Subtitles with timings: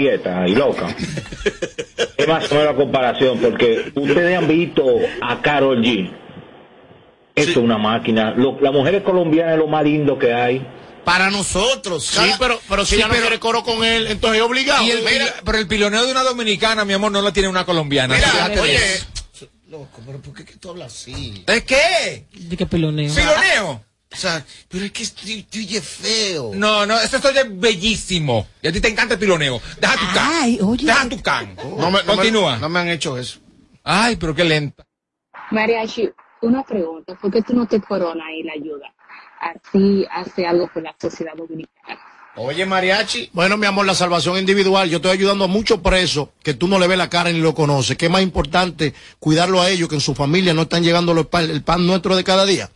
[0.00, 0.88] quieta y loca.
[2.18, 4.84] es más o menos la comparación, porque ustedes han visto
[5.22, 6.12] a Carol G.
[7.34, 8.32] Esto es una máquina.
[8.36, 10.66] Lo- las mujeres colombianas es lo más lindo que hay.
[11.04, 12.04] Para nosotros.
[12.04, 14.82] Sí, pero, pero si Sí, ella no pero- quiere coro con él, entonces es obligado.
[14.84, 17.64] Y el pilo- pero el piloneo de una dominicana, mi amor, no lo tiene una
[17.64, 18.14] colombiana.
[18.16, 19.48] Mira, de oye, eso.
[19.68, 21.42] loco, pero ¿por qué que tú hablas así?
[21.46, 22.26] ¿Es qué?
[22.34, 23.14] ¿De qué piloneo?
[23.14, 23.82] ¿Piloneo?
[24.12, 26.52] O sea, pero es que estoy, estoy feo.
[26.54, 28.46] No, no, eso esto es bellísimo.
[28.62, 29.60] Y a ti te encanta el piloneo.
[29.80, 30.30] Deja tu can.
[30.32, 30.86] Ay, oye.
[30.86, 31.54] Deja tu can.
[31.56, 32.56] No me, no me- Continúa.
[32.58, 33.40] no me han hecho eso.
[33.82, 34.84] Ay, pero qué lenta.
[35.50, 36.10] Mariachi,
[36.42, 38.92] una pregunta, ¿por qué tú no te coronas y la ayuda?
[39.40, 42.00] Así hace algo por la sociedad dominicana.
[42.36, 43.30] Oye, mariachi.
[43.32, 44.88] Bueno, mi amor, la salvación individual.
[44.90, 47.54] Yo estoy ayudando a muchos presos que tú no le ves la cara ni lo
[47.54, 47.96] conoces.
[47.96, 51.26] Que es más importante cuidarlo a ellos que en su familia no están llegando los
[51.26, 52.70] pan- el pan nuestro de cada día.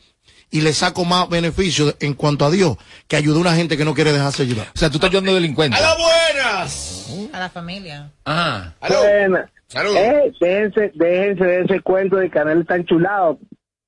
[0.51, 3.85] Y le saco más beneficio en cuanto a Dios que ayudar a una gente que
[3.85, 4.67] no quiere dejarse ayudar.
[4.75, 5.81] O sea, tú estás ayudando a delincuentes.
[5.81, 7.31] ¡A las buenas!
[7.33, 8.11] A la familia.
[8.25, 8.73] Ah.
[8.81, 8.99] ¡Aló!
[8.99, 9.51] Buena.
[9.69, 9.97] Salud.
[9.97, 13.39] Eh, déjense, déjense de ese cuento de Canel tan chulado.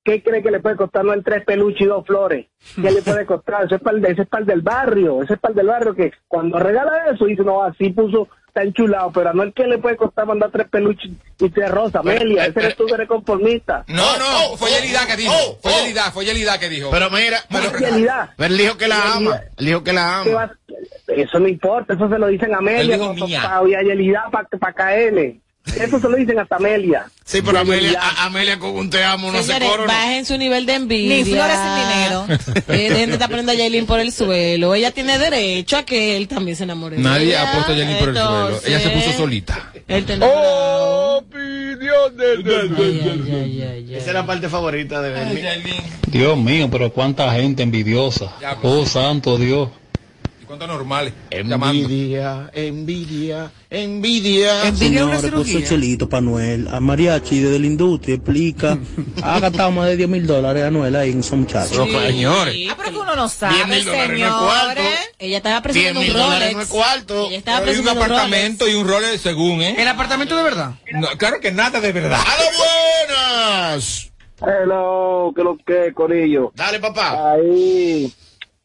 [0.03, 2.47] ¿Qué cree que le puede costar no en tres peluches y dos flores?
[2.75, 3.65] ¿Qué le puede costar?
[3.65, 5.67] Ese es para el, ese es para el del barrio, ese es para el del
[5.67, 9.51] barrio que cuando regala eso dice, no, así puso tan chulado, pero a no el
[9.53, 11.95] que le puede costar mandar tres peluches y tres rosas.
[12.01, 13.83] Amelia, ese eres tú que eres conformista.
[13.87, 15.33] No, Oh, no, oh, fue oh, Yelida que dijo.
[15.35, 15.79] oh, Fue oh.
[15.81, 16.89] Yelida, fue Yelida que dijo.
[16.91, 19.41] Pero mira, pero, él dijo que la Yelida- ama.
[19.57, 20.39] Él dijo que la ¿qué ama.
[20.45, 20.57] va-
[21.07, 23.41] eso no importa, eso se lo dicen a Amelia, Él dijo pa- mía.
[23.43, 25.39] pa- y a Yelida para caerle.
[25.65, 27.05] Eso se lo dicen hasta Amelia.
[27.25, 29.81] Sí, pero Amelia, a- Amelia con un te amo no se Señores, coro.
[29.83, 29.87] ¿no?
[29.87, 31.15] bajen su nivel de envidia.
[31.15, 32.25] Ni flores sin dinero.
[32.73, 34.75] Eh, dejen de estar poniendo a Yailin por el suelo.
[34.75, 37.97] Ella tiene derecho a que él también se enamore de Nadie ha puesto a Yelin
[37.97, 38.59] por el suelo.
[38.65, 39.71] Ella se puso solita.
[39.87, 40.17] Él te.
[40.21, 45.81] Opinión de Esa es la parte favorita de Bernie.
[46.07, 48.33] Dios mío, pero cuánta gente envidiosa.
[48.41, 48.73] Ya, pues.
[48.73, 49.69] Oh, santo Dios.
[50.53, 51.13] ¿Y cuántos normales?
[51.31, 54.67] Envidia, envidia, envidia.
[54.67, 55.67] Envidia una Señores, pues cirugía.
[55.67, 58.77] Chelito Panuel, a Mariachi desde la industria, explica.
[59.23, 61.77] Ha gastado más de 10 mil dólares anuel ahí en esos muchachos.
[61.77, 62.55] No, señores.
[62.69, 64.81] Ah, pero que uno no sabe, 10 mil dólares no es cuarto.
[64.81, 65.09] señores.
[65.19, 66.53] Ella estaba 10 presumiendo mil un Rolex.
[66.55, 67.27] no es cuarto.
[67.27, 69.75] Ella estaba Hay un apartamento y un Rolex según, ¿eh?
[69.79, 70.71] ¿El apartamento de verdad?
[70.91, 72.19] No, claro que nada de verdad.
[72.19, 74.09] ¡A las buenas!
[74.41, 76.51] Hello, que lo que, Corillo.
[76.55, 77.31] Dale, papá.
[77.33, 78.13] Ahí,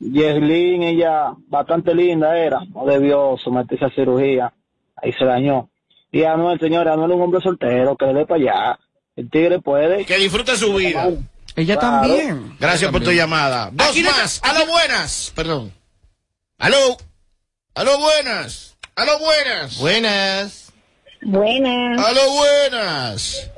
[0.01, 4.53] Yeslin, ella bastante linda era, no debió someterse a cirugía,
[4.97, 5.69] ahí se dañó.
[6.13, 8.79] Y Anuel, señor, Anuel es un hombre soltero, que le dé para allá.
[9.17, 10.05] El tigre puede.
[10.05, 11.09] Que disfrute su vida.
[11.57, 12.07] Ella Claro.
[12.09, 12.57] también.
[12.61, 13.71] Gracias por tu llamada.
[13.73, 14.41] Dos Aquí más.
[14.45, 15.33] A las buenas.
[15.35, 15.73] Perdón.
[16.59, 16.97] Aló.
[17.75, 18.77] Aló, buenas.
[18.95, 19.79] Aló, buenas.
[19.79, 20.73] Buenas.
[21.23, 21.99] Buenas.
[22.07, 23.51] Aló, buenas.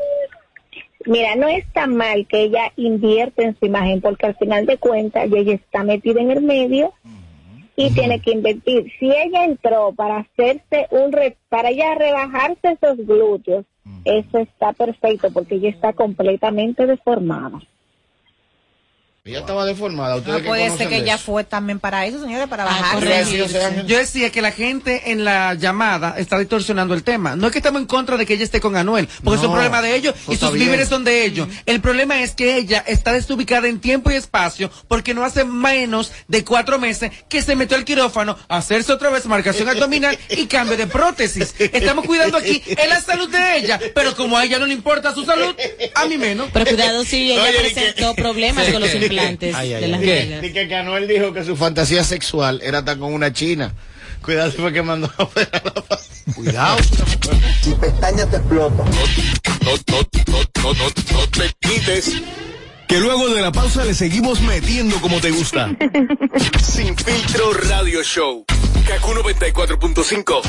[1.11, 5.29] Mira, no está mal que ella invierte en su imagen porque al final de cuentas
[5.33, 6.93] ella está metida en el medio
[7.75, 8.93] y tiene que invertir.
[9.01, 13.65] Si ella entró para hacerse un re- para ella rebajarse esos glúteos,
[14.05, 17.61] eso está perfecto porque ella está completamente deformada.
[19.23, 20.17] Ella estaba deformada.
[20.17, 22.67] Ustedes No que puede ser que ella fue también para eso, señores, para Ah,
[22.97, 23.85] bajar.
[23.87, 27.37] Yo decía que la gente en la llamada está distorsionando el tema.
[27.37, 29.49] No es que estamos en contra de que ella esté con Anuel, porque es un
[29.51, 31.49] No, problema de ellos y está sus víveres son de ellos.
[31.67, 36.13] El problema es que ella está desubicada en tiempo y espacio porque no hace menos
[36.27, 40.47] de cuatro meses que se metió al quirófano a hacerse otra vez marcación abdominal y
[40.47, 41.55] cambio de prótesis.
[41.59, 45.15] Estamos cuidando aquí en la salud de ella, pero como a ella no le importa
[45.15, 45.55] su salud,
[45.95, 46.49] a mí menos.
[46.55, 48.23] Pero cuidado si ella Oye, ¿y presentó qué?
[48.23, 49.10] problemas Sí, con los.
[49.13, 50.53] Implantes Ay, ay, de las nalgas.
[50.53, 53.73] Que, Anuel dijo que su fantasía sexual era estar con una china.
[54.23, 56.79] Cuidado fue que mandó a operar la Cuidado.
[57.63, 58.85] Si pestañas te no, no, no,
[60.63, 62.13] no, no te quites.
[62.87, 65.71] Que luego de la pausa le seguimos metiendo como te gusta.
[66.61, 68.45] Sin filtro radio show.
[68.87, 70.43] Kaku 94.5.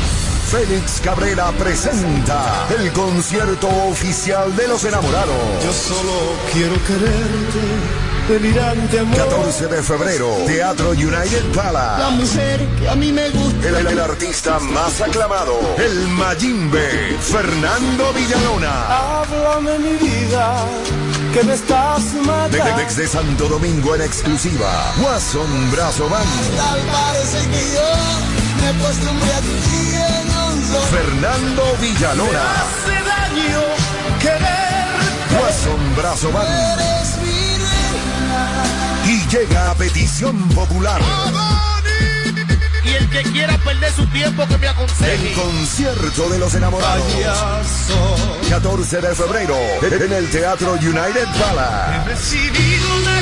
[0.52, 5.64] Félix Cabrera presenta el concierto oficial de los enamorados.
[5.64, 6.12] Yo solo
[6.52, 9.18] quiero quererte, delirante amor.
[9.18, 12.12] 14 de febrero, Teatro United La Palace.
[12.16, 13.68] mujer que a mí me gusta.
[13.68, 19.20] El, el artista más aclamado, el Mayimbe, Fernando Villalona.
[19.20, 20.66] Háblame mi vida,
[21.34, 22.78] que me estás De- matando.
[22.78, 26.26] Desde Santo Domingo en exclusiva, Watson Brazo Band,
[26.56, 30.62] Tal parece que yo me he puesto muy a ti en un.
[30.90, 33.62] Fernando Villalona, Hace daño
[34.22, 35.42] querer.
[35.42, 36.91] Watson Brazo Band.
[39.32, 41.02] Llega a petición popular.
[42.84, 45.30] Y el que quiera perder su tiempo que me aconseje.
[45.30, 47.06] El concierto de los enamorados.
[47.14, 48.40] Payaso.
[48.50, 52.10] 14 de febrero en el Teatro United Palace.
[52.10, 53.22] Recibido una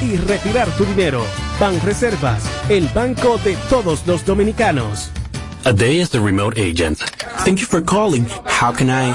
[0.00, 1.24] y retirar tu dinero.
[1.60, 5.10] Banreservas, el banco de todos los dominicanos.
[5.64, 6.98] A day as the remote agent.
[7.44, 8.26] Thank you for calling.
[8.44, 9.14] How can I?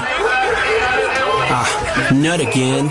[1.50, 2.90] Ah, not again.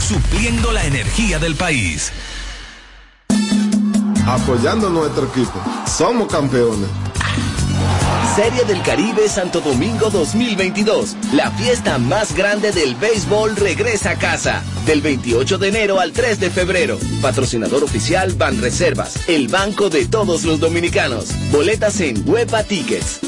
[0.00, 2.12] supliendo la energía del país.
[4.26, 5.60] Apoyando nuestro equipo.
[5.86, 6.88] Somos campeones.
[8.36, 11.16] Serie del Caribe Santo Domingo 2022.
[11.32, 14.62] La fiesta más grande del béisbol regresa a casa.
[14.86, 16.98] Del 28 de enero al 3 de febrero.
[17.20, 19.28] Patrocinador oficial Banreservas.
[19.28, 21.30] El banco de todos los dominicanos.
[21.50, 23.27] Boletas en Huepa Tickets.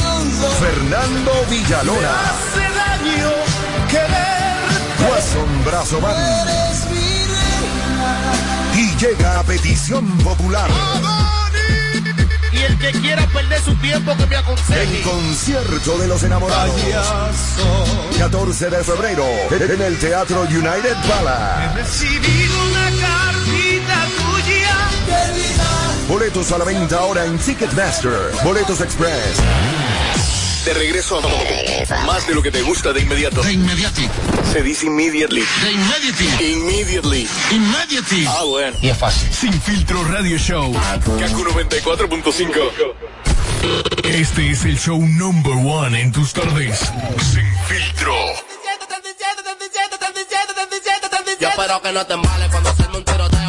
[0.61, 3.31] Fernando Villalona, hace daño
[3.89, 5.09] querer.
[5.09, 6.47] Watson Brazo Band.
[6.47, 8.31] Eres mi reina.
[8.75, 10.69] Y llega a petición popular.
[12.51, 14.83] Y el que quiera perder su tiempo que me aconseje.
[14.83, 16.79] El concierto de los enamorados.
[18.19, 21.73] 14 de febrero en el Teatro United Palace.
[21.75, 24.77] Recibido una cartita tuya.
[26.07, 28.31] Boletos a la venta ahora en Ticketmaster.
[28.43, 29.41] Boletos Express.
[30.65, 33.41] De regreso a más de lo que te gusta de inmediato.
[33.41, 34.07] De inmediati.
[34.53, 35.43] Se dice immediately.
[35.63, 36.51] De immediately.
[36.53, 37.27] Immediately.
[37.51, 38.25] Immediately.
[38.27, 38.77] Ah, bueno.
[38.79, 39.33] Y es fácil.
[39.33, 40.71] Sin filtro radio show.
[40.71, 42.93] Kaku 94.5.
[44.03, 46.79] Este es el show number one en tus tardes.
[47.31, 48.13] Sin filtro.
[51.39, 53.40] Yo espero que no te embales cuando hacerme un tiroteo.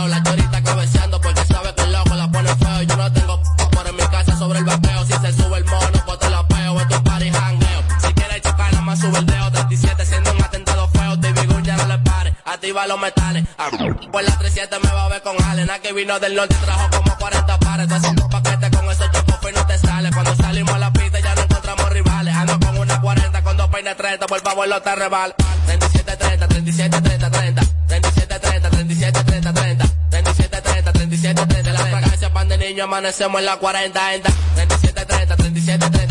[12.87, 13.45] Los metales.
[13.59, 13.69] Ah,
[14.11, 15.71] Pues la 37 me va a ver con Allen.
[15.71, 17.89] Aquí vino del norte y trajo como 40 pares.
[17.89, 20.11] Te haciendo paquete con esos chocos y no te sale.
[20.13, 22.35] Cuando salimos a la pista ya no encontramos rivales.
[22.35, 24.27] Ando con una 40 con dos peines 30.
[24.27, 25.35] Por favor, no te rebal.
[25.67, 27.63] 37, 30, 37, 30, 30.
[27.89, 29.85] 37, 30, 37, 30, 30.
[30.11, 31.73] 37, 30, 37, 30.
[31.73, 34.31] La fragancia pan de niño amanecemos en la 40, enta.
[34.57, 36.02] 37, 30, 37, 30,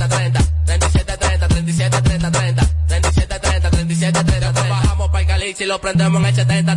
[5.59, 6.75] y lo prendemos en el 70,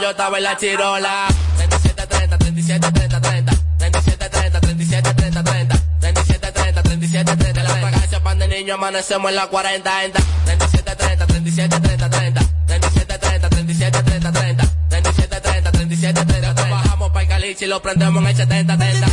[0.00, 1.26] yo estaba en la chirola.
[1.56, 3.52] 37, 30, 37, 30, 30.
[3.78, 5.76] 37, 30, 37, 30, 30.
[6.00, 7.62] 37, 30, 37, 30.
[7.62, 9.90] La fragancia pan de niño amanecemos en la 40,
[10.44, 12.40] 37, 30, 37, 30, 30.
[12.66, 14.64] 37, 30, 37, 30, 30.
[14.88, 16.70] 37, 30, 37, 30, 30.
[16.70, 19.06] Bajamos para el caliche y lo prendemos en el 70, 30.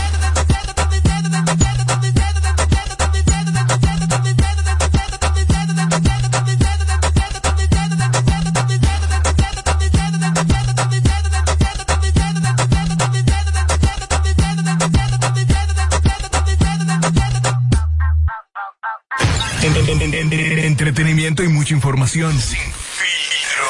[21.27, 22.31] Entretenimiento y mucha información.
[22.39, 23.65] Sin filtro.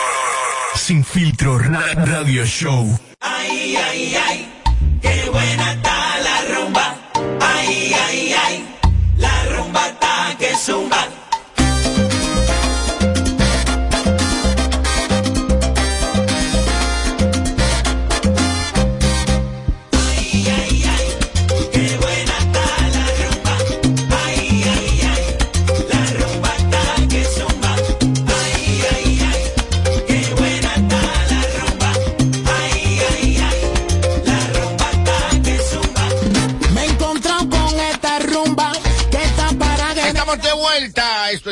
[0.76, 1.58] Sin filtro.
[1.60, 3.00] ra- radio show.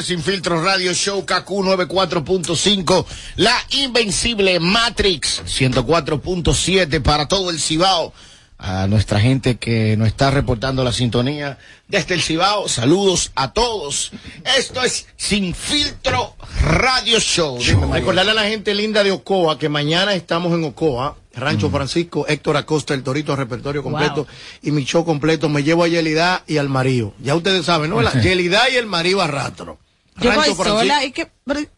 [0.05, 3.05] Sin Filtro Radio Show KQ 94.5.
[3.37, 8.13] La invencible Matrix 104.7 para todo el Cibao.
[8.59, 11.57] A nuestra gente que nos está reportando la sintonía
[11.87, 12.69] desde el Cibao.
[12.69, 14.11] Saludos a todos.
[14.57, 17.57] Esto es Sin Filtro Radio Show.
[17.91, 22.57] Recordarle a la gente linda de Ocoa que mañana estamos en Ocoa, Rancho Francisco, Héctor
[22.57, 24.27] Acosta, el Torito repertorio completo Wow.
[24.61, 25.49] y mi show completo.
[25.49, 27.13] Me llevo a Yelida y al marido.
[27.21, 28.01] Ya ustedes saben, ¿no?
[28.01, 29.79] La Yelida y el marido arrastro.
[30.21, 31.29] Yo voy sola y que...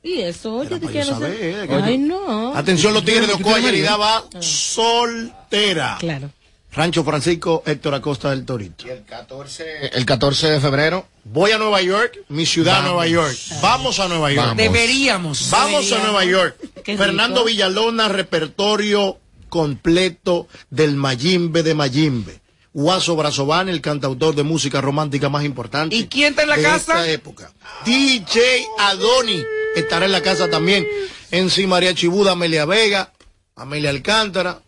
[0.03, 0.57] ¿Y eso?
[0.57, 2.55] Oye, te quiero saber, Ay, no.
[2.55, 3.97] Atención los tigres de ¿Tú Ocoa, marido?
[3.97, 5.97] va soltera.
[5.99, 6.29] Claro.
[6.71, 8.87] Rancho Francisco, Héctor Acosta del Torito.
[8.87, 11.07] El 14, el 14 de febrero.
[11.23, 12.91] Voy a Nueva York, mi ciudad Vamos.
[12.91, 13.37] Nueva York.
[13.61, 14.47] Vamos a Nueva York.
[14.49, 14.63] Vamos.
[14.63, 15.49] Deberíamos.
[15.49, 16.03] Vamos a.
[16.03, 16.55] Nueva York.
[16.85, 17.45] Fernando.
[17.45, 19.17] Villalona, repertorio
[19.49, 22.39] completo del Mayimbe de Mayimbe.
[22.77, 25.95] Guaso Brazován, el cantautor de música romántica más importante.
[25.95, 26.93] ¿Y quién está en la de casa?
[26.93, 27.51] esta época.
[27.83, 29.43] DJ Adoni
[29.75, 30.87] estará en la casa también.
[31.31, 33.11] En sí, María Chibuda, Amelia Vega,
[33.55, 34.61] Amelia Alcántara,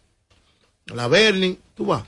[0.87, 1.59] la Berlin.
[1.75, 2.01] Tú vas.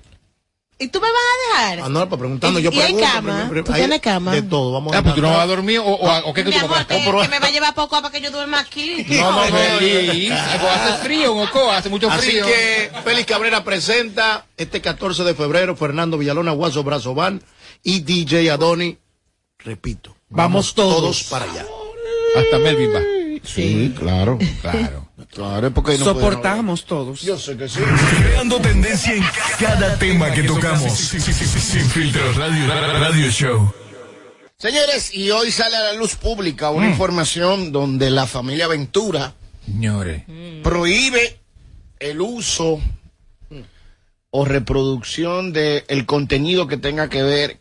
[0.82, 1.86] ¿Y tú me vas a dejar?
[1.86, 3.48] Ah, no, para preguntando, ¿Y- yo y hay cama?
[3.50, 4.32] pre- pre- ¿Tú hay tienes cama?
[4.34, 6.50] De todo, vamos Ah, pues tú no vas a dormir o, o, o qué que
[6.50, 7.06] Mi tú amor, compraste?
[7.06, 9.06] que, que me va a llevar poco para que yo duerma aquí.
[9.10, 10.36] No, no, no.
[10.36, 12.46] Hace frío en Ocoa, hace mucho Así frío.
[12.46, 17.42] que Félix Cabrera presenta este 14 de febrero Fernando Villalona, Guaso Brazován
[17.84, 18.98] y DJ Adoni.
[19.60, 21.24] Repito, Vamos todos.
[21.26, 21.66] para allá.
[22.36, 23.00] Hasta Melvin va.
[23.44, 25.01] Sí, claro, claro.
[25.34, 27.22] Claro, es porque no Soportamos todos.
[27.22, 27.80] Yo sé que sí.
[28.22, 29.24] Creando tendencia en
[29.60, 30.92] cada tema que tocamos.
[30.94, 32.34] Sin, sin- sin- filtro.
[32.34, 33.74] Radio, radio show.
[34.58, 39.34] Señores, y hoy sale a la luz pública una información donde la familia Ventura
[39.66, 40.24] Señores.
[40.64, 41.40] prohíbe
[42.00, 42.80] el uso
[44.30, 47.60] o reproducción de el contenido que tenga que ver,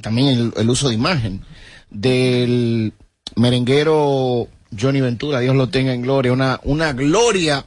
[0.00, 1.44] también el, el uso de imagen,
[1.90, 2.92] del
[3.34, 4.46] merenguero
[4.78, 7.64] Johnny Ventura, Dios lo tenga en gloria, una, una gloria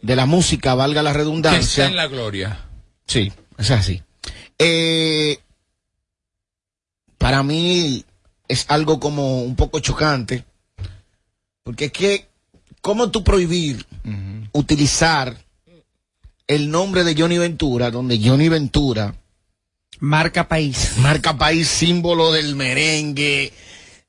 [0.00, 1.86] de la música, valga la Que está redundancia.
[1.86, 2.58] en la gloria.
[3.06, 4.02] Sí, es así.
[4.58, 5.38] Eh,
[7.18, 8.04] para mí
[8.48, 10.44] es algo como un poco chocante,
[11.62, 12.28] porque es que,
[12.80, 13.86] ¿cómo tú prohibir
[14.52, 15.36] utilizar
[16.46, 19.14] el nombre de Johnny Ventura, donde Johnny Ventura
[20.00, 20.94] Marca país.
[20.98, 23.52] marca país, símbolo del merengue,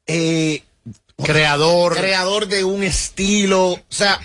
[0.08, 0.64] eh,
[1.22, 1.96] Creador.
[1.96, 4.20] creador de un estilo, o sea,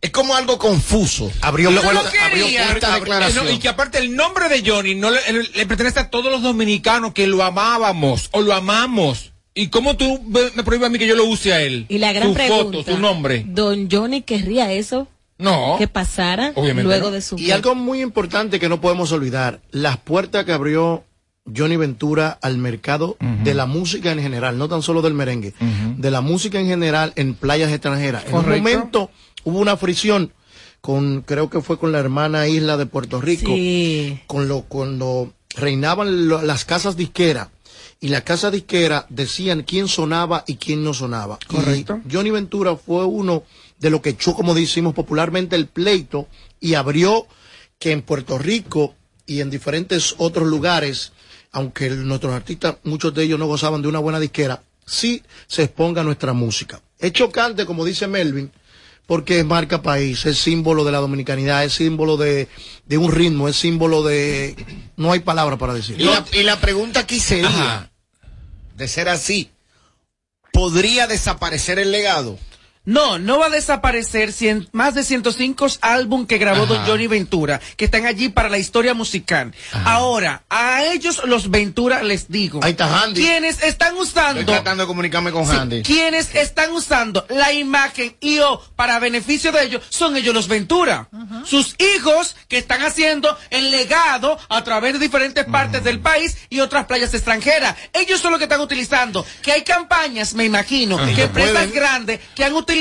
[0.00, 1.30] es como algo confuso.
[1.40, 3.50] Abrió Lo- puerta- lo- abrió esta puerta- declaración.
[3.50, 6.42] Y que aparte el nombre de Johnny no le, le- le pertenece a todos los
[6.42, 9.32] dominicanos que lo amábamos o lo amamos.
[9.54, 11.86] ¿Y cómo tú me me prohíbes a mí que yo lo use a él?
[11.88, 12.78] Y la gran su pregunta.
[12.78, 13.42] foto, su nombre.
[13.46, 15.08] ¿Don Johnny querría eso?
[15.38, 15.76] No.
[15.78, 17.12] Que pasara Obviamente luego no.
[17.12, 21.04] de su Y algo muy importante que no podemos olvidar, las puertas que abrió
[21.54, 25.54] Johnny Ventura al mercado de la música en general, no tan solo del merengue,
[25.96, 28.24] de la música en general en playas extranjeras.
[28.26, 29.10] En un momento
[29.44, 30.32] hubo una fricción
[30.80, 34.20] con, creo que fue con la hermana isla de Puerto Rico, Sí.
[34.26, 37.48] con lo, cuando reinaban lo- las casas disqueras.
[37.98, 41.38] Y las casas disqueras decían quién sonaba y quién no sonaba.
[41.46, 42.00] Correcto.
[42.08, 43.42] Y Johnny Ventura fue uno
[43.78, 46.28] de lo que echó, como decimos popularmente, el pleito
[46.60, 47.26] y abrió
[47.78, 48.94] que en Puerto Rico
[49.26, 51.12] y en diferentes otros lugares,
[51.56, 56.04] aunque nuestros artistas, muchos de ellos no gozaban de una buena disquera, sí se exponga
[56.04, 56.82] nuestra música.
[56.98, 58.52] Es chocante, como dice Melvin,
[59.06, 62.48] porque es marca país, es símbolo de la dominicanidad, es símbolo de,
[62.84, 64.54] de un ritmo, es símbolo de...
[64.96, 65.98] No hay palabra para decir.
[65.98, 67.90] Y la, y la pregunta aquí sería,
[68.76, 69.48] de ser así,
[70.52, 72.38] ¿podría desaparecer el legado?
[72.86, 77.60] No, no va a desaparecer cien- más de 105 álbum que grabó Don Johnny Ventura,
[77.76, 79.52] que están allí para la historia musical.
[79.84, 83.20] Ahora, a ellos los Ventura les digo, Ahí está Handy.
[83.20, 85.82] quienes están usando Estoy tratando de comunicarme con Sí, Handy.
[85.82, 91.08] Quienes están usando la imagen y o para beneficio de ellos son ellos los Ventura.
[91.44, 96.60] Sus hijos que están haciendo el legado a través de diferentes partes del país y
[96.60, 97.74] otras playas extranjeras.
[97.92, 99.26] Ellos son los que están utilizando.
[99.42, 101.12] Que hay campañas, me imagino, Ajá.
[101.12, 102.75] que empresas grandes que han utilizado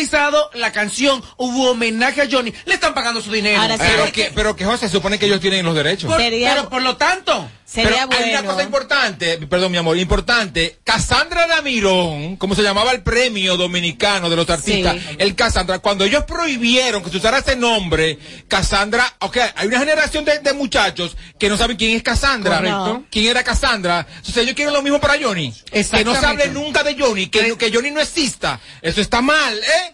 [0.53, 3.61] la canción, hubo homenaje a Johnny, le están pagando su dinero.
[3.77, 6.09] pero, que, pero que José, se supone que ellos tienen los derechos.
[6.09, 10.77] Por- pero por lo tanto, Pero hay una cosa importante, perdón mi amor, importante.
[10.83, 15.15] Cassandra Damirón, como se llamaba el premio dominicano de los artistas, Sí.
[15.17, 20.23] el Cassandra, cuando ellos prohibieron que se usara ese nombre, Cassandra, ok, hay una generación
[20.25, 22.57] de, de muchachos que no saben quién es Cassandra.
[22.57, 23.03] Correcto.
[23.09, 24.05] ¿Quién era Cassandra?
[24.21, 25.53] Sea, ellos quieren lo mismo para Johnny.
[25.71, 28.59] Que no se hable nunca de Johnny, que, que Johnny no exista.
[28.81, 29.84] Eso está mal, ¿eh?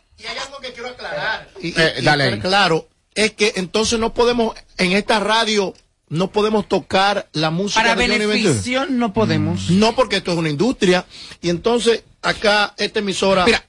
[1.62, 2.40] Y, y- Eh, y dale estar ahí.
[2.40, 5.74] claro, es que entonces no podemos, en esta radio,
[6.10, 8.44] no podemos tocar la música para de Johnny Ventura.
[8.50, 9.70] beneficio no podemos.
[9.70, 11.06] No, porque esto es una industria.
[11.42, 13.46] Y entonces, acá, esta emisora.
[13.46, 13.66] Mira,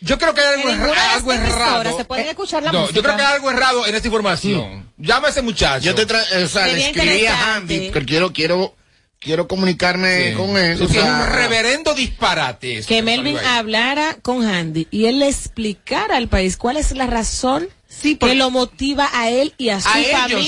[0.00, 1.96] yo creo que hay algo, erra- algo errado.
[1.96, 2.96] se pueden escuchar la no, música.
[2.96, 4.92] yo creo que hay algo errado en esta información.
[4.98, 5.84] Llama a ese muchacho.
[5.86, 7.54] Yo te tra- o sea, le escribí a.
[7.56, 8.74] Handy, que quiero, quiero,
[9.18, 10.80] quiero comunicarme con él.
[10.80, 12.78] O sí sea, un reverendo disparate.
[12.78, 17.06] eso que Melvin hablara con Handy y él le explicara al país cuál es la
[17.06, 17.68] razón
[18.02, 20.46] que lo motiva a él y a su A ellos.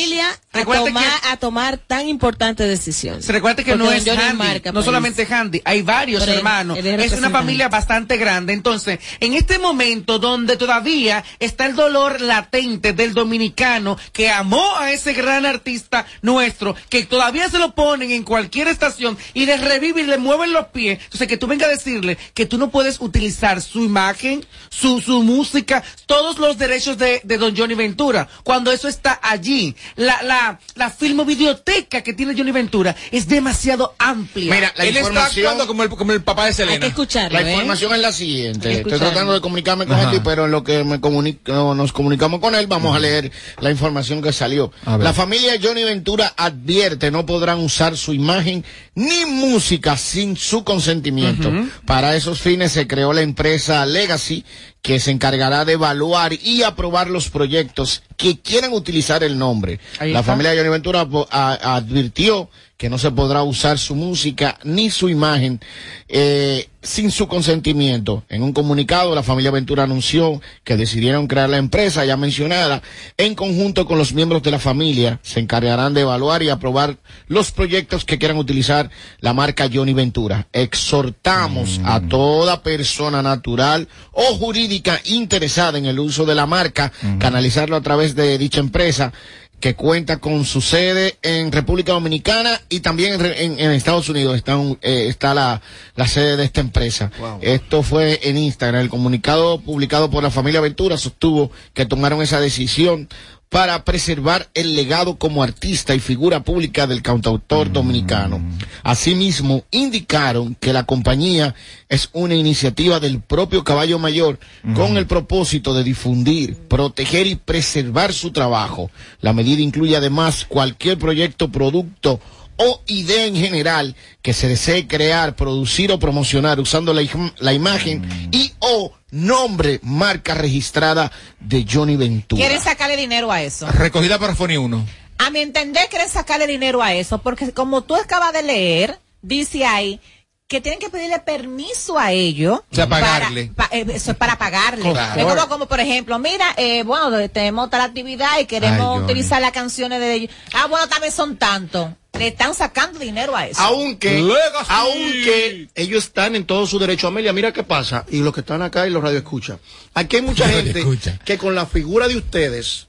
[0.63, 3.25] A tomar, que- a tomar tan importantes decisiones.
[3.25, 4.85] Se recuerda que Porque no es Handy, marca no país.
[4.85, 6.79] solamente Handy, hay varios Pero hermanos.
[6.79, 8.53] es una familia bastante grande.
[8.53, 14.93] Entonces, en este momento donde todavía está el dolor latente del dominicano que amó a
[14.93, 20.05] ese gran artista nuestro, que todavía se lo ponen en cualquier estación y le reviven
[20.07, 20.99] y le mueven los pies.
[21.05, 25.23] Entonces, que tú vengas a decirle que tú no puedes utilizar su imagen, su, su
[25.23, 29.75] música, todos los derechos de, de Don Johnny Ventura, cuando eso está allí.
[29.97, 34.55] La, la, la filmovideoteca que tiene Johnny Ventura es demasiado amplia.
[34.55, 36.75] Mira, la Él está información- actuando como el, como el papá de Selena.
[36.75, 37.53] Hay que escucharlo, La ¿eh?
[37.53, 38.73] información es la siguiente.
[38.73, 40.11] Estoy tratando de comunicarme con Ajá.
[40.13, 43.31] él, pero en lo que me comunico, nos comunicamos con él, vamos a leer
[43.61, 44.73] la información que salió.
[44.99, 51.51] La familia Johnny Ventura advierte no podrán usar su imagen ni música sin su consentimiento.
[51.87, 54.45] Para esos fines se creó la empresa Legacy
[54.83, 59.81] que se encargará de evaluar y aprobar los proyectos que quieran utilizar el nombre.
[60.13, 65.09] La familia Johnny Ventura a- advirtió que no se podrá usar su música ni su
[65.09, 65.61] imagen
[66.07, 68.23] eh, sin su consentimiento.
[68.29, 72.81] En un comunicado, la familia Ventura anunció que decidieron crear la empresa ya mencionada
[73.17, 75.19] en conjunto con los miembros de la familia.
[75.25, 80.47] Se encargarán de evaluar y aprobar los proyectos que quieran utilizar la marca Johnny Ventura.
[80.53, 87.75] Exhortamos a toda persona natural o jurídica interesada en el uso de la marca, canalizarlo
[87.75, 89.13] a través de dicha empresa
[89.61, 94.37] que cuenta con su sede en República Dominicana y también en, en- en Estados Unidos
[94.37, 95.61] está, un- eh, está la,
[95.97, 97.11] la sede de esta empresa.
[97.43, 98.83] Esto fue en Instagram.
[98.83, 103.09] El comunicado publicado por la familia Ventura sostuvo que tomaron esa decisión
[103.49, 108.43] para preservar el legado como artista y figura pública del cantautor dominicano.
[108.83, 111.55] Asimismo, indicaron que la compañía
[111.89, 114.39] es una iniciativa del propio Caballo Mayor
[114.75, 118.91] con el propósito de difundir, proteger y preservar su trabajo.
[119.21, 122.21] La medida incluye además cualquier proyecto, producto
[122.59, 127.03] o idea en general que se desee crear, producir o promocionar usando la,
[127.39, 132.41] la imagen y o nombre, marca registrada de Johnny Ventura.
[132.41, 133.67] Quieren sacarle dinero a eso.
[133.67, 134.87] Recogida para Foni 1.
[135.19, 139.65] A mi entender, quieren sacarle dinero a eso, porque como tú acabas de leer, dice
[139.65, 140.01] ahí
[140.49, 142.61] que tienen que pedirle permiso a ellos.
[142.73, 143.51] O sea, pagarle.
[143.55, 144.91] para- pa- eh, eso es para pagarle.
[144.91, 145.21] Claro.
[145.21, 149.05] Es como, como, por ejemplo, mira, eh, bueno, de- tenemos tal actividad y queremos Ay,
[149.05, 150.35] utilizar las canciones de ellos.
[150.55, 151.91] Ah, bueno, también son tantos.
[152.19, 153.61] Le están sacando dinero a eso.
[153.61, 154.67] Aunque, Legacy.
[154.71, 157.07] aunque ellos están en todo su derecho.
[157.09, 158.07] Amelia, mira qué pasa.
[158.11, 159.61] Y los que están acá y los radio escuchan.
[159.95, 161.19] Aquí hay mucha gente escucha.
[161.27, 162.89] que con la figura de ustedes,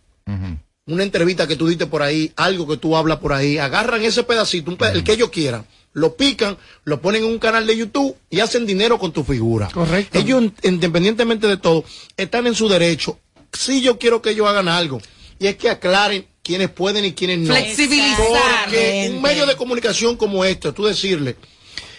[0.85, 4.23] una entrevista que tú diste por ahí, algo que tú hablas por ahí, agarran ese
[4.23, 7.77] pedacito, un pe- el que ellos quieran, lo pican, lo ponen en un canal de
[7.77, 9.69] YouTube y hacen dinero con tu figura.
[9.73, 10.17] Correcto.
[10.17, 11.83] Ellos, independientemente de todo,
[12.17, 13.19] están en su derecho.
[13.51, 15.01] Sí, yo quiero que ellos hagan algo.
[15.39, 17.53] Y es que aclaren quiénes pueden y quiénes no.
[17.53, 18.17] Flexibilizar.
[18.63, 21.37] Porque un medio de comunicación como este, tú decirle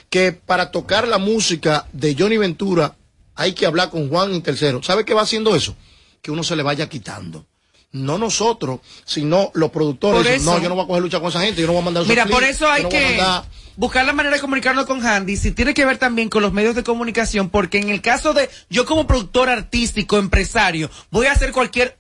[0.09, 2.96] que para tocar la música de Johnny Ventura
[3.35, 4.83] hay que hablar con Juan y tercero.
[4.83, 5.76] ¿Sabe qué va haciendo eso?
[6.20, 7.46] Que uno se le vaya quitando.
[7.92, 10.26] No nosotros, sino los productores.
[10.40, 11.85] Eso- no, yo no voy a coger lucha con esa gente, yo no voy a
[11.85, 13.44] mandar Mira, clips, por eso hay no que mandar-
[13.76, 15.37] buscar la manera de comunicarnos con Handy.
[15.37, 18.50] Si tiene que ver también con los medios de comunicación, porque en el caso de
[18.68, 21.96] yo como productor artístico, empresario, voy a hacer cualquier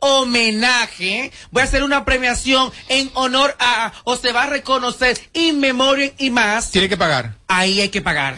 [0.50, 5.60] homenaje, voy a hacer una premiación en honor a, o se va a reconocer in
[5.60, 6.70] memoriam y más.
[6.70, 7.36] Tiene que pagar.
[7.48, 8.36] Ahí hay que pagar.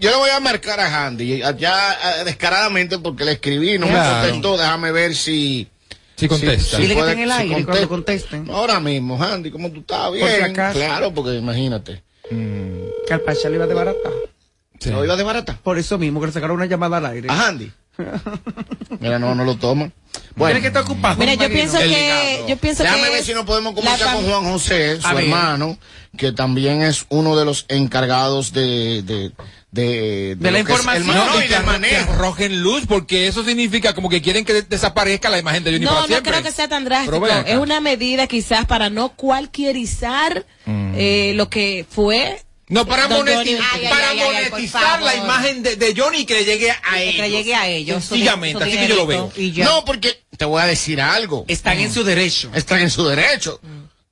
[0.00, 4.14] Yo le voy a marcar a Handy, ya eh, descaradamente porque le escribí, no Claro.
[4.14, 5.68] me contestó, déjame ver si...
[6.16, 6.78] Si contesta.
[6.78, 7.72] Dile que puede- está en el si aire contesta.
[7.72, 8.50] cuando contesten.
[8.50, 10.12] Ahora mismo, Handy, ¿cómo tú estás?
[10.12, 10.78] Bien, Por si acaso.
[10.78, 12.02] claro, porque imagínate.
[12.28, 14.10] Que al Pacha le iba de barata.
[14.86, 15.58] ¿No iba de barata?
[15.62, 17.28] Por eso mismo, que le sacaron una llamada al aire.
[17.30, 17.70] A Handy.
[19.00, 19.90] Mira, no, no lo toma.
[20.36, 21.16] Tiene que estar ocupado.
[21.18, 24.44] Mira, yo pienso que, yo pienso Déjame que ver si nos podemos comunicar con Juan
[24.44, 25.78] José, su hermano,
[26.16, 29.02] que también es uno de los encargados de...
[29.02, 29.32] de
[29.70, 31.06] de, De la que información.
[31.16, 32.12] No, y que, del que manejo.
[32.12, 35.84] arrojen luz, porque eso significa como que quieren que de- desaparezca la imagen de Johnny
[35.84, 36.32] No, para no siempre.
[36.32, 37.26] creo que sea tan drástico.
[37.26, 42.42] Es una medida quizás para no cualquierizar eh, lo que fue.
[42.68, 43.50] No, para, Don moneti- Johnny.
[43.52, 46.44] Ay, ay, para ay, ay, por monetizar la imagen de, de Johnny y que le
[46.44, 47.28] llegue a Que ellos.
[47.28, 48.04] llegue a ellos.
[48.04, 49.32] su di- Sencillamente, así que yo lo veo.
[49.64, 51.44] No, porque te voy a decir algo.
[51.46, 52.50] Están en su derecho.
[52.54, 53.60] Están en su derecho.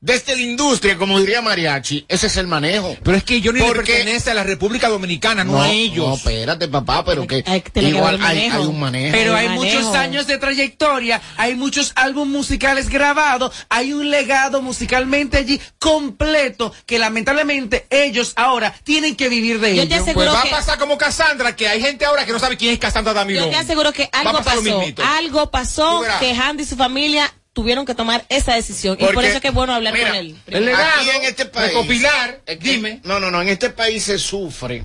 [0.05, 2.95] Desde la industria, como diría Mariachi, ese es el manejo.
[3.03, 6.07] Pero es que Johnny le Porque- pertenece a la República Dominicana, no, a ellos.
[6.07, 9.17] No, espérate, papá, pero que Hay que un manejo.
[9.17, 9.65] Pero hay manejo.
[9.65, 16.71] muchos años de trayectoria, hay muchos álbumes musicales grabados, hay un legado musicalmente allí completo
[16.85, 20.03] que lamentablemente ellos ahora tienen que vivir de Yo te ello.
[20.03, 22.59] aseguro Pues va que- a pasar como Cassandra, que hay gente ahora que no sabe
[22.59, 23.47] quién es Cassandra Damiro.
[23.47, 24.79] Yo te aseguro que Va a algo pasar lo pasó.
[24.81, 25.03] mismito.
[25.03, 28.97] Algo pasó que Handy y su familia tuvieron que tomar esa decisión.
[29.01, 30.37] y por Porque, eso es que es bueno hablar mira, con él.
[30.49, 31.69] El legado Aquí en este país.
[31.73, 33.01] recopilar, es que- dime.
[33.05, 33.41] No, no, no.
[33.41, 34.85] En este país se sufre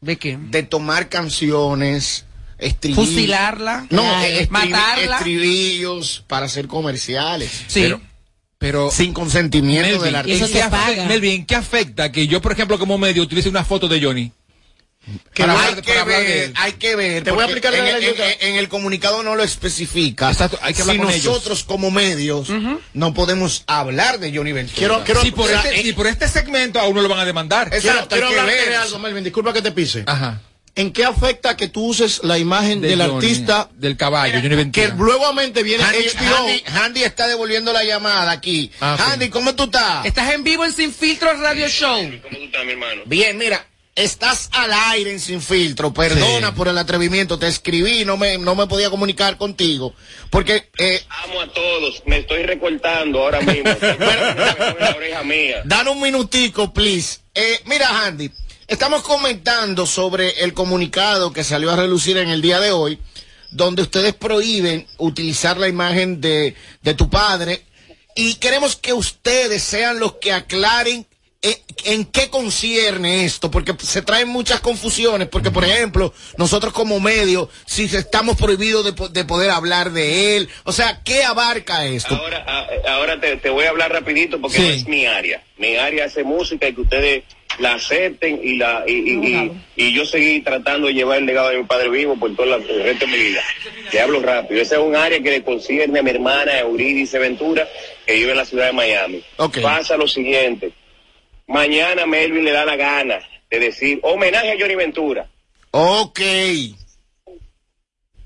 [0.00, 0.38] ¿De qué?
[0.40, 2.24] de tomar canciones,
[2.58, 3.06] estribillos.
[3.08, 5.16] Fusilarla, No, Ay, matarla.
[5.18, 7.50] estribillos para hacer comerciales.
[7.66, 7.80] Sí.
[7.82, 8.00] Pero,
[8.58, 10.44] Pero sin consentimiento Melvin, del artista.
[10.44, 11.04] eso ¿qué se paga.
[11.06, 14.30] Melvin, ¿qué afecta que yo, por ejemplo, como medio utilice una foto de Johnny?
[15.34, 17.24] Que Para hay, hablar- que hablar ver, hay que ver.
[17.24, 18.30] Te voy a explicar en, el- anécdota.
[18.32, 20.30] en- en el comunicado no lo especifica.
[20.30, 21.24] Exacto, hay que hablar si con ellos.
[21.26, 22.48] nosotros como medios
[22.94, 24.78] no podemos hablar de Johnny Ventura.
[24.78, 27.08] Quiero, quiero, si, por o sea, este, eh, si por este segmento a uno lo
[27.08, 27.68] van a demandar.
[27.74, 30.04] Exacto, quiero, hay quiero ver de algo, Melvin, disculpa que te pise.
[30.06, 30.40] Ajá.
[30.74, 34.48] ¿En qué afecta que tú uses la imagen De del Johnny, artista del caballo, Johnny
[34.70, 34.94] que Ventura.
[34.96, 36.46] luegamente viene Handy, HBO?
[36.48, 38.70] Handy- Handy está devolviendo la llamada aquí.
[38.80, 40.06] Ah, ¿cómo tú estás?
[40.06, 41.98] Estás en vivo en Sin Filtro Radio Show.
[42.22, 43.02] ¿Cómo tú estás, mi hermano?
[43.04, 45.92] Bien, mira, estás al aire en Sin Filtro.
[45.92, 46.54] Perdona Sí.
[46.56, 47.38] por el atrevimiento.
[47.38, 49.94] Te escribí, no me, no me podía comunicar contigo.
[50.30, 53.70] Porque, eh, Amo a todos, me estoy recortando ahora mismo.
[54.80, 55.62] la oreja mía.
[55.64, 57.18] dan un minutico, please.
[57.34, 58.30] Eh, mira, Handy,
[58.66, 62.98] estamos comentando sobre el comunicado que salió a relucir en el día de hoy,
[63.50, 67.62] donde ustedes prohíben utilizar la imagen de, de tu padre.
[68.14, 71.06] Y queremos que ustedes sean los que aclaren
[71.84, 77.48] en qué concierne esto, porque se traen muchas confusiones, porque por ejemplo, nosotros como medio,
[77.66, 82.14] si estamos prohibidos de, po- de poder hablar de él, o sea, ¿qué abarca esto?
[82.14, 84.62] Ahora, a- ahora te, te voy a hablar rapidito porque Sí.
[84.62, 85.42] no es mi área.
[85.58, 87.24] Mi área hace música y que ustedes
[87.58, 89.52] la acepten y la y, y, y-
[89.88, 92.56] y yo seguí tratando de llevar el legado de mi padre vivo por todo la-
[92.56, 93.42] el resto de mi vida.
[93.90, 94.62] Te hablo rápido.
[94.62, 97.68] Esa es un área que le concierne a mi hermana Euridice Ventura,
[98.06, 99.24] que vive en la ciudad de Miami.
[99.38, 99.58] Ok.
[99.60, 100.72] Pasa lo siguiente.
[101.52, 105.28] Mañana Melvin le da la gana de decir homenaje a Johnny Ventura.
[105.70, 106.20] Ok.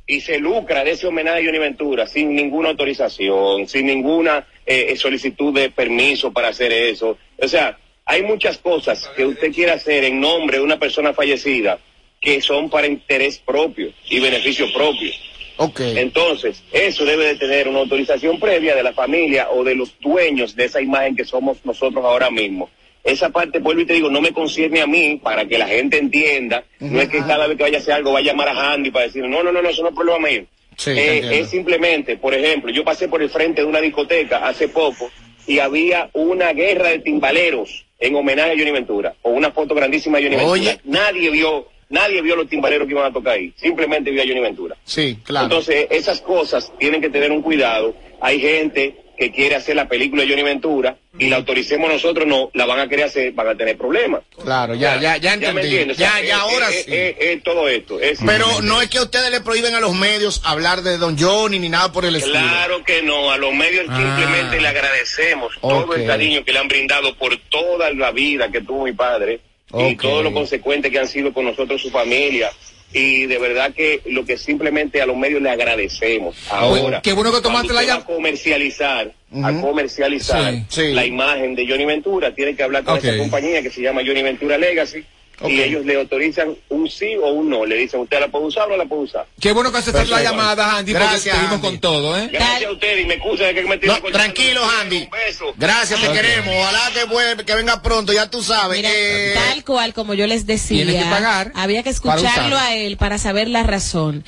[0.08, 4.86] y se lucra de ese homenaje a Johnny Ventura sin ninguna autorización, sin ninguna eh,
[4.90, 7.18] eh, solicitud de permiso para hacer eso.
[7.38, 11.80] O sea, hay muchas cosas que usted quiere hacer en nombre de una persona fallecida
[12.20, 15.10] que son para interés propio y beneficio propio.
[15.56, 15.80] Ok.
[15.80, 20.54] Entonces, eso debe de tener una autorización previa de la familia o de los dueños
[20.54, 22.70] de esa imagen que somos nosotros ahora mismo.
[23.06, 25.96] Esa parte, vuelvo y te digo, no me concierne a mí para que la gente
[25.98, 26.64] entienda.
[26.80, 28.90] No es que cada vez que vaya a hacer algo vaya a llamar a Handy
[28.90, 30.44] para decir, no, no, no, no, eso no es problema mío.
[30.76, 34.68] Sí, Eh, es simplemente, por ejemplo, yo pasé por el frente de una discoteca hace
[34.68, 35.08] poco
[35.46, 40.18] y había una guerra de timbaleros en homenaje a Johnny Ventura, o una foto grandísima
[40.18, 40.68] de Johnny Oye.
[40.70, 41.02] Ventura.
[41.02, 44.40] Nadie vio, nadie vio los timbaleros que iban a tocar ahí, simplemente vio a Johnny
[44.40, 44.76] Ventura.
[44.84, 45.46] Sí, claro.
[45.46, 47.94] Entonces, esas cosas tienen que tener un cuidado.
[48.20, 52.50] Hay gente que quiere hacer la película de Johnny Ventura y la autoricemos nosotros, no,
[52.54, 54.20] la van a querer hacer, van a tener problemas.
[54.42, 55.78] Claro, ya, ya, ya entendí.
[55.78, 56.92] O Ya, sea, ya, es- ahora es- sí.
[56.94, 57.98] es- todo esto.
[58.00, 61.58] es Pero no es que ustedes le prohíben a los medios hablar de Don Johnny
[61.58, 62.34] ni nada por el estilo.
[62.38, 63.96] Claro que no, a los medios Ah.
[63.96, 68.60] simplemente le agradecemos todo el cariño que le han brindado por toda la vida que
[68.60, 69.40] tuvo mi padre
[69.78, 72.50] y todo lo consecuente que han sido con nosotros su familia
[72.98, 76.34] y de verdad que lo que simplemente a los medios le agradecemos.
[76.50, 79.60] Ahora, qué bueno que tomaste la llam- a comercializar, a Ujú.
[79.60, 80.92] comercializar Sí, sí.
[80.94, 84.22] la imagen de Johnny Ventura, tiene que hablar con esa compañía que se llama Johnny
[84.22, 85.04] Ventura Legacy.
[85.46, 87.66] Y ellos le autorizan un sí o un no.
[87.66, 89.26] Le dicen, ¿usted la puede usar o no la puede usar?
[89.38, 91.66] Qué bueno que aceptaste la llamada, Andy, porque Gracias, seguimos Andy.
[91.68, 92.28] con todo, ¿eh?
[92.32, 95.08] Gracias a ustedes y me excusa de que me No, tranquilo, Andy.
[95.56, 96.54] Gracias, te queremos.
[96.58, 98.78] Ojalá que, vuelva- que venga pronto, ya tú sabes.
[98.78, 102.74] Mira, Eh, tal cual como yo les decía, Tienes que pagar había que escucharlo a
[102.74, 104.24] él para saber la razón.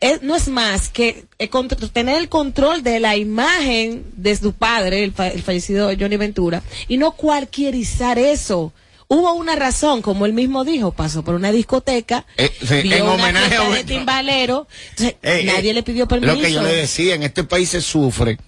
[0.00, 1.48] Es- no es más que eh,
[1.92, 6.62] tener el control de la imagen de su padre, el, fa- el fallecido Johnny Ventura,
[6.88, 8.72] y no cualquierizar eso.
[9.14, 13.02] Hubo una razón, como él mismo dijo, pasó por una discoteca, eh, sí, vio en
[13.02, 16.34] una homenaje a fiesta de timbalero, entonces, Eh, nadie eh, le pidió permiso.
[16.34, 18.38] Lo que yo le decía, en este país se sufre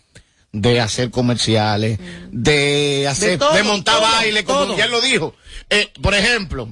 [0.52, 1.98] de hacer comerciales,
[2.30, 4.78] de hacer, de, todo, montar todo, baile, como todo.
[4.78, 5.34] ya lo dijo.
[5.68, 6.70] Eh, por ejemplo,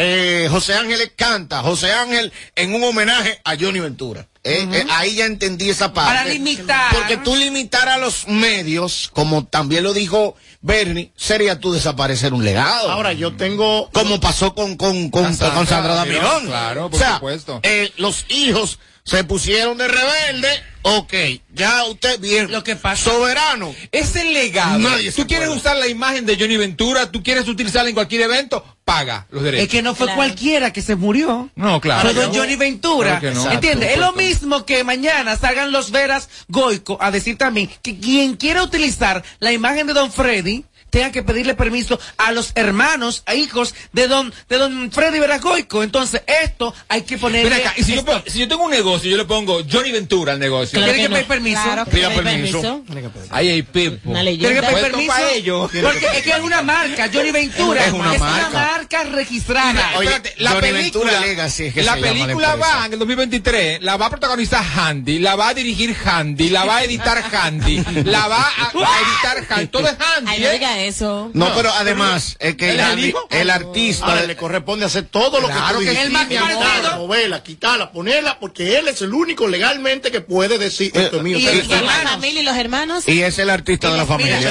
[0.00, 4.26] eh, José Ángel canta, José Ángel en un homenaje a Johnny Ventura.
[4.44, 6.12] Eh, eh, ahí ya entendí esa parte.
[6.14, 6.94] Para limitar.
[6.94, 12.44] Porque tú limitar a los medios, como también lo dijo Bernie, sería tú desaparecer un
[12.44, 12.90] legado.
[12.90, 13.90] Ahora, yo tengo...
[13.92, 16.46] Como pasó con, con, con, Sandra con Sandra Damirón, Damirón.
[16.46, 17.60] claro, por O sea, supuesto.
[17.64, 20.48] eh, los hijos se pusieron de rebelde.
[20.82, 21.14] Ok,
[21.54, 22.50] ya usted bien.
[22.52, 23.10] Lo que pasa.
[23.10, 23.74] Soberano.
[23.90, 24.78] Ese legado.
[24.78, 28.64] Nadie tú quieres usar la imagen de Johnny Ventura, tú quieres utilizarla en cualquier evento,
[28.88, 29.64] paga los derechos.
[29.64, 31.50] Es que no fue cualquiera que se murió.
[31.54, 32.08] No, claro.
[32.08, 33.20] Fue don Johnny Ventura.
[33.20, 33.52] Claro que no.
[33.52, 33.90] ¿Entiendes?
[33.90, 38.36] Exacto, Es lo mismo que mañana salgan los Veras Goico a decir también que quien
[38.36, 43.34] quiera utilizar la imagen de don Freddy tenga que pedirle permiso a los hermanos, a
[43.34, 45.82] hijos de don, de don Freddy Veras Goico.
[45.82, 47.50] Entonces, esto hay que ponerle...
[47.50, 50.32] Ven acá, y si yo, si yo tengo un negocio, yo le pongo Johnny Ventura
[50.32, 50.78] al negocio.
[50.78, 51.14] Claro Tiene que que no.
[51.14, 51.62] pedir permiso.
[51.62, 52.82] Claro que Pida pedir permiso.
[52.84, 53.12] permiso.
[53.30, 54.12] Ahí hay Pipo.
[54.12, 55.12] Tiene que pedir permiso.
[55.12, 55.70] para ellos.
[55.82, 57.86] Porque es que es una marca, Johnny Ventura.
[57.86, 58.50] Es una marca.
[58.50, 59.92] marca registrada.
[59.96, 63.82] Oye, Espérate, la Johnny película, Ventura Legacy es que la película va en el 2023,
[63.82, 67.84] la va a protagonizar Handy, la va a dirigir Handy, la va a editar Handy,
[68.04, 68.70] la va a, a
[69.32, 70.44] editar Handy, todo es Handy.
[70.44, 70.58] ¿eh?
[70.78, 71.30] Diga eso.
[71.34, 72.86] No, pero además, es que ¿Él el,
[73.30, 75.92] el el artista Ahora, le corresponde hacer todo lo Claro que tú
[76.28, 76.50] que amor.
[76.52, 81.22] Quitarla, moverla, quitarla, ponerla, porque él es el único legalmente que puede decir esto es
[81.22, 81.38] mío.
[81.38, 81.90] Y, esto es y la mío".
[82.10, 83.08] familia y los hermanos.
[83.08, 84.38] Y es el artista de la familia.
[84.38, 84.44] el.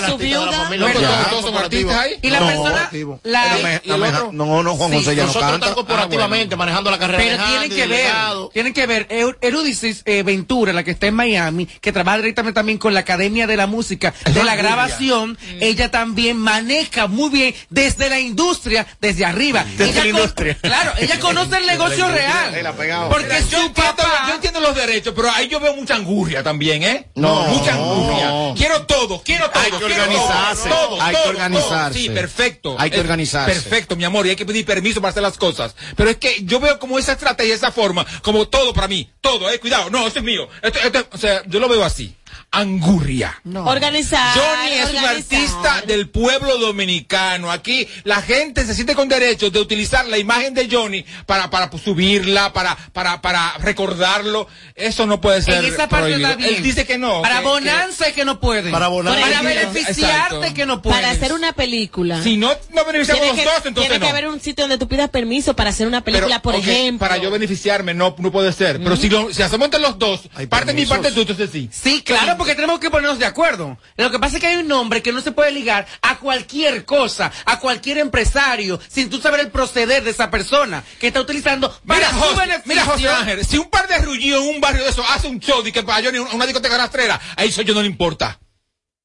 [2.21, 5.65] Y la persona, No, me- ¿y no, el Juan José ya no nosotros canta.
[5.67, 8.11] estamos corporativamente manejando la carrera Pero tienen que ver,
[8.53, 9.07] tienen que ver,
[9.41, 13.47] Erudicis eh, Ventura, la que está en Miami, que trabaja directamente también con la Academia
[13.47, 19.25] de la Música, de la grabación, ella también maneja muy bien desde la industria, desde
[19.25, 19.65] arriba.
[19.77, 20.57] Desde Ella la con- industria.
[20.61, 22.75] Claro, ella conoce el negocio real.
[23.09, 24.25] Porque Mira, yo, su entiendo, papá...
[24.27, 27.07] yo entiendo los derechos, pero ahí yo veo mucha angurria también, ¿eh?
[27.15, 27.41] No.
[27.47, 28.53] Mucha angurria.
[28.55, 29.63] Quiero todo, quiero todo.
[29.63, 31.93] Hay que quiero organizarse, todo, todo, hay que organizarse.
[31.93, 31.93] todo.
[31.93, 32.75] Sí, perfecto.
[32.79, 33.51] Hay que organizarse.
[33.53, 35.75] Perfecto, mi amor, y hay que pedir permiso para hacer las cosas.
[35.95, 39.49] Pero es que yo veo como esa estrategia, esa forma, como todo para mí, todo,
[39.51, 40.47] eh, cuidado, no, esto es mío.
[40.61, 42.15] Esto- esto- o sea, yo lo veo así.
[42.49, 43.39] Angurria.
[43.53, 44.33] Organizar.
[44.35, 47.51] Johnny es un artista del pueblo dominicano.
[47.51, 51.69] Aquí la gente se siente con derecho de utilizar la imagen de Johnny para, para
[51.69, 54.47] pues, subirla, para, para, para recordarlo.
[54.75, 56.29] Eso no puede ser En esa parte prohibido.
[56.29, 56.55] está bien.
[56.55, 57.21] Él dice que no.
[57.21, 58.71] Para que- Bonanza es que no puede.
[58.71, 59.19] Para Bonanza.
[59.21, 60.53] Para beneficiarte Exacto.
[60.55, 60.95] que no puede.
[60.95, 62.17] Para hacer una película.
[62.17, 64.05] que si no, no beneficiamos los que, dos, entonces tiene no.
[64.05, 67.07] que haber un sitio donde tú pidas permiso para hacer una película, Pero, por ejemplo.
[67.07, 68.79] Para yo beneficiarme, no, no puede ser.
[68.81, 70.97] Pero si, lo, si hacemos entre los dos, Hay parte mi permisos.
[70.97, 71.69] parte tú, entonces sí.
[71.71, 73.77] Sí, claro, porque tenemos que ponernos de acuerdo.
[73.97, 76.85] Lo que pasa es que hay un nombre que no se puede ligar a cualquier
[76.85, 81.69] cosa, a cualquier empresario, sin tú saber el proceder de esa persona que está utilizando
[81.85, 82.63] para Mira, su José, beneficio.
[82.65, 85.39] mira, José Ángel, si un par de rullidos en un barrio de eso hace un
[85.39, 88.39] show y que para Johnny una discoteca rastrera, a eso yo no le importa.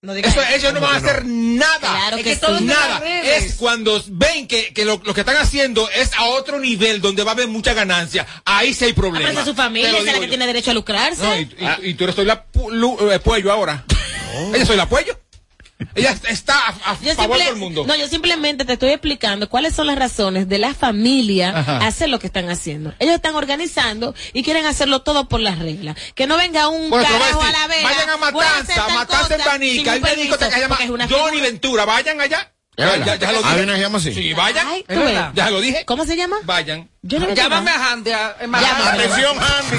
[0.04, 0.56] No digas Eso, eso.
[0.56, 1.78] ellos no van a hacer nada.
[1.78, 2.64] Claro Es que que todo sí.
[2.64, 3.00] Nada.
[3.22, 7.22] Es cuando ven que, que lo, lo que están haciendo es a otro nivel donde
[7.22, 8.26] va a haber mucha ganancia.
[8.44, 9.36] Ahí sí hay problemas.
[9.36, 10.28] es su familia, es la que yo.
[10.28, 11.22] tiene derecho a lucrarse.
[11.22, 11.42] No, y,
[11.84, 13.84] y- y tú eres soy la pu- lu- eh, puello ahora.
[14.52, 15.16] Ella soy la puello.
[15.94, 17.84] Ella está a, a Yo favor del mundo.
[17.86, 21.78] No, yo simplemente te estoy explicando cuáles son las razones de la familia Ajá.
[21.78, 22.94] hacer lo que están haciendo.
[22.98, 25.96] Ellos están organizando y quieren hacerlo todo por las reglas.
[26.14, 27.82] Que no venga un Bueno, carajo a la vez.
[27.82, 32.20] vayan a Matanza, Matanza en Banica, hay una discoteca que se llama Johnny Ventura, vayan
[32.20, 32.52] allá.
[32.76, 33.04] Verdad.
[33.04, 33.62] Ya, ya lo Hay dije.
[33.64, 34.14] una se llama así.
[34.14, 34.66] Sí, vayan.
[34.66, 35.32] Ay, verdad.
[35.34, 35.84] Ya lo dije.
[35.84, 36.36] ¿Cómo se llama?
[36.44, 36.88] Vayan.
[37.02, 38.12] Yo no me Llámame a Handy.
[38.12, 39.76] Atención, Andy.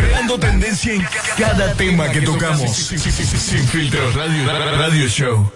[0.00, 1.06] Creando tendencia en
[1.38, 2.70] cada tema que tocamos.
[2.70, 5.50] Sin filtro radio, radio show.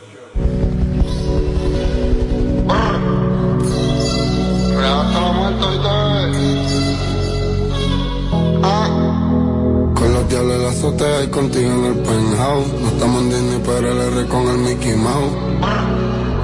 [9.94, 12.72] Con los diablos en la azotea y contigo en el penthouse.
[12.81, 15.33] No estamos en Disney, pero el R con el Mickey Mouse.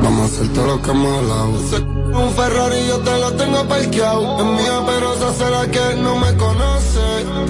[0.05, 2.25] Vamos a hacer hacerte lo que hemos hablado.
[2.25, 4.39] Un Ferrari yo te lo tengo parqueado.
[4.39, 7.01] Es mía, pero esa será que él no me conoce.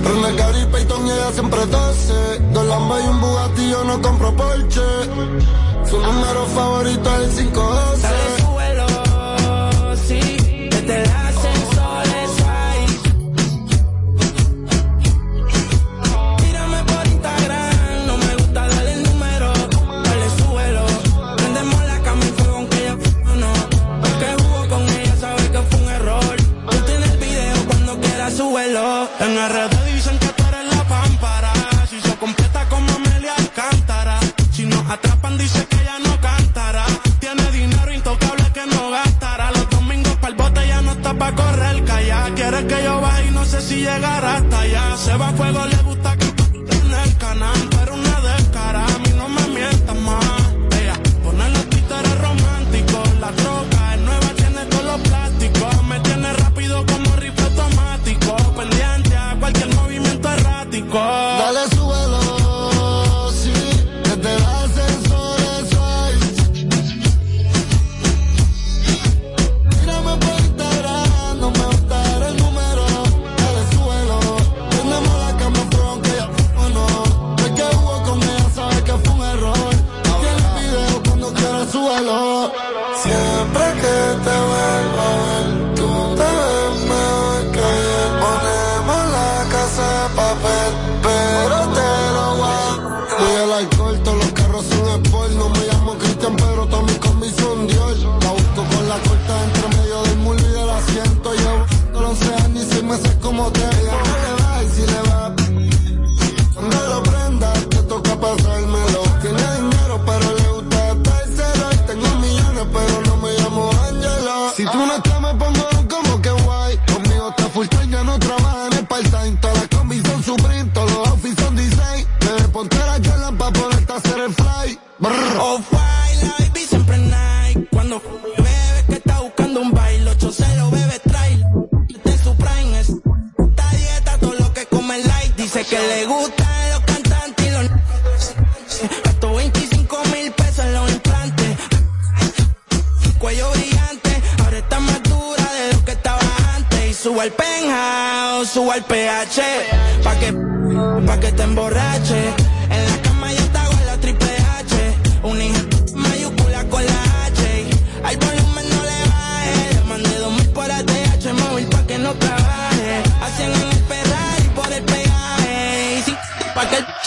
[0.04, 2.38] René Gary Payton y ella siempre tose.
[2.52, 4.80] Dos Lamba y un Bugatti yo no compro Porsche.
[5.84, 8.33] Su número favorito es el 512.
[29.20, 31.52] En RD dicen que tú eres la pámpara.
[31.88, 34.18] Si se completa como Amelia Alcántara.
[34.52, 36.84] Si nos atrapan, dice que ya no cantará.
[37.20, 39.50] Tiene dinero intocable que no gastará.
[39.52, 41.84] Los domingos para el bote ya no está para correr.
[41.84, 44.96] Calla, quiere que yo vaya y no sé si llegará hasta allá.
[44.96, 46.33] Se va a fuego, le gusta que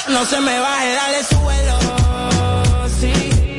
[0.10, 1.78] No se me baje, dale suelo.
[3.00, 3.14] Sí,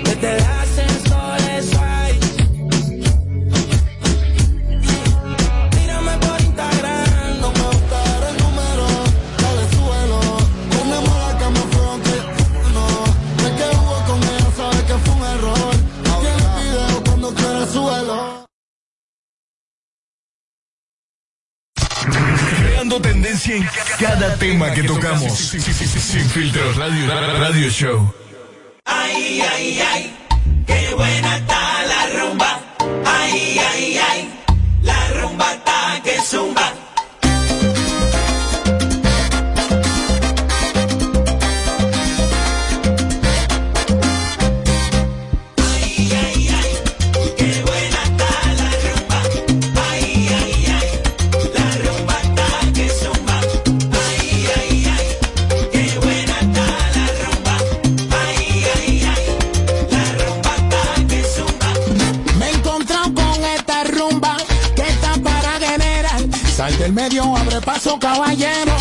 [0.05, 1.67] desde el ascensor es.
[5.77, 8.87] Mírame por Instagram, no contaré el número.
[9.43, 10.21] Dale suelo.
[10.71, 12.11] Ponemos la cama pronto.
[12.75, 12.87] No,
[13.47, 15.75] es que hubo con ella, sabe que fue un error.
[16.23, 18.17] Tiene video cuando quiere suelo.
[22.59, 23.88] Creando tendencia en casa
[24.39, 25.33] tema que tocamos.
[25.37, 27.07] Sin filtros, radio,
[27.39, 28.15] radio show.
[28.85, 30.18] Ay, ay, ay.
[67.25, 68.73] abre paso, caballero.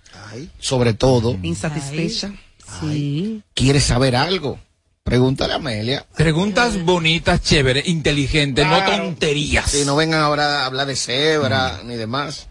[0.59, 1.37] sobre todo.
[1.43, 2.33] Insatisfecha.
[2.81, 3.43] Sí.
[3.55, 4.59] ¿Quieres saber algo?
[5.03, 6.07] Pregúntale a Amelia.
[6.17, 9.69] Preguntas bonitas, chéveres, inteligentes, no tonterías.
[9.69, 12.47] Si no vengan ahora a hablar de cebra ni demás.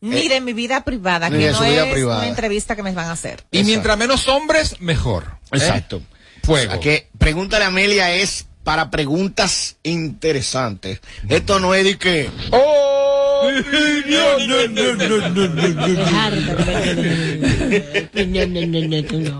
[0.00, 2.18] Ni de mi vida privada, ni que de no su vida es privada.
[2.20, 3.44] una entrevista que me van a hacer.
[3.50, 5.24] Y mientras menos hombres, mejor.
[5.50, 5.56] ¿eh?
[5.56, 6.00] Exacto.
[6.44, 6.68] Fuego.
[6.68, 11.00] O sea, que pregúntale a Amelia es para preguntas interesantes.
[11.28, 12.30] Esto no es de que.
[12.52, 12.95] ¡Oh!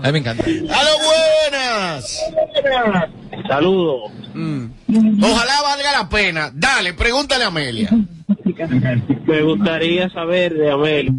[0.03, 0.43] A mí me encanta.
[0.43, 0.97] ¡A lo
[1.51, 2.19] buenas!
[3.47, 4.11] Saludos.
[5.23, 6.51] Ojalá valga la pena.
[6.53, 7.89] Dale, pregúntale a Amelia.
[9.25, 11.11] Me gustaría saber de Amel.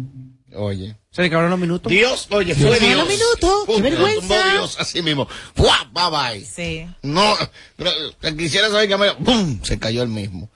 [0.55, 0.95] Oye.
[1.11, 1.91] Se le acabaron los minutos.
[1.91, 2.97] Dios, oye, Se fue Dios.
[2.97, 3.65] los minutos.
[3.65, 4.51] ¡Qué vergüenza!
[4.51, 5.27] Dios así mismo.
[5.55, 5.89] ¡Fua!
[5.91, 6.45] Bye bye.
[6.45, 6.85] Sí.
[7.01, 7.33] No,
[7.75, 7.89] pero,
[8.21, 9.59] eh, quisiera saber que Amelia, ¡pum!
[9.63, 10.51] Se cayó el mismo.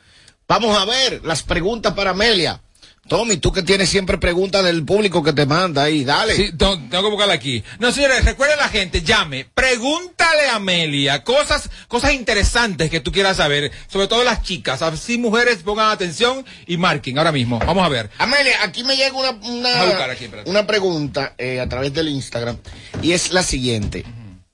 [0.53, 2.61] Vamos a ver las preguntas para Amelia.
[3.07, 6.35] Tommy, tú que tienes siempre preguntas del público que te manda ahí, dale.
[6.35, 7.63] Sí, tengo, tengo que buscarla aquí.
[7.79, 13.11] No, señores, recuerden a la gente, llame, pregúntale a Amelia cosas, cosas interesantes que tú
[13.11, 14.83] quieras saber, sobre todo las chicas.
[14.83, 17.57] Así mujeres pongan atención y marquen ahora mismo.
[17.59, 18.11] Vamos a ver.
[18.19, 19.81] Amelia, aquí me llega una, una,
[20.11, 20.27] aquí,
[20.67, 22.57] pregunta eh, a través del Instagram
[23.01, 24.05] y es la siguiente.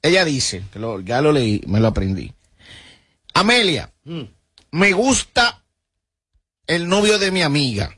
[0.02, 2.32] Ella dice, que lo- ya lo leí, me lo aprendí.
[3.34, 3.92] Amelia,
[4.72, 5.62] me gusta
[6.70, 7.98] el novio de mi amiga.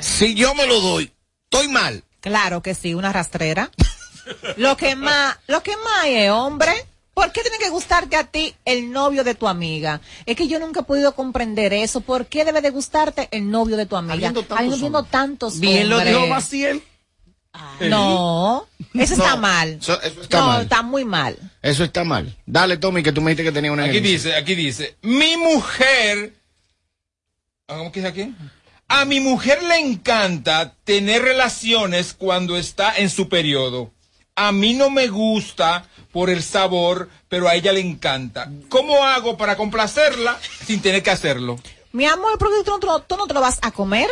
[0.00, 1.10] Si yo me lo doy,
[1.44, 2.02] estoy mal.
[2.20, 3.70] Claro que sí, una rastrera.
[4.56, 6.72] lo que más, lo que más es, hombre.
[7.14, 10.02] ¿Por qué tiene que gustarte a ti el novio de tu amiga?
[10.26, 12.02] Es que yo nunca he podido comprender eso.
[12.02, 14.14] ¿Por qué debe de gustarte el novio de tu amiga?
[14.14, 15.10] Habiendo tantos Habiendo hombres.
[15.10, 16.82] tantos Bien lo dijo Maciel.
[17.80, 19.78] No, eso está mal.
[19.80, 20.62] eso- eso está no, mal.
[20.64, 21.38] está muy mal.
[21.62, 22.36] Eso está mal.
[22.44, 24.12] Dale, Tommy, que tú me dijiste que tenía una Aquí herencia.
[24.32, 26.34] dice, aquí dice, mi mujer,
[27.66, 28.32] ¿cómo que aquí?
[28.88, 33.90] A mi mujer le encanta tener relaciones cuando está en su periodo.
[34.36, 38.48] A mí no me gusta por el sabor, pero a ella le encanta.
[38.68, 41.58] ¿Cómo hago para complacerla sin tener que hacerlo?
[41.92, 44.08] Mi amor, ¿por qué tú no, te lo- tú no te lo vas a comer?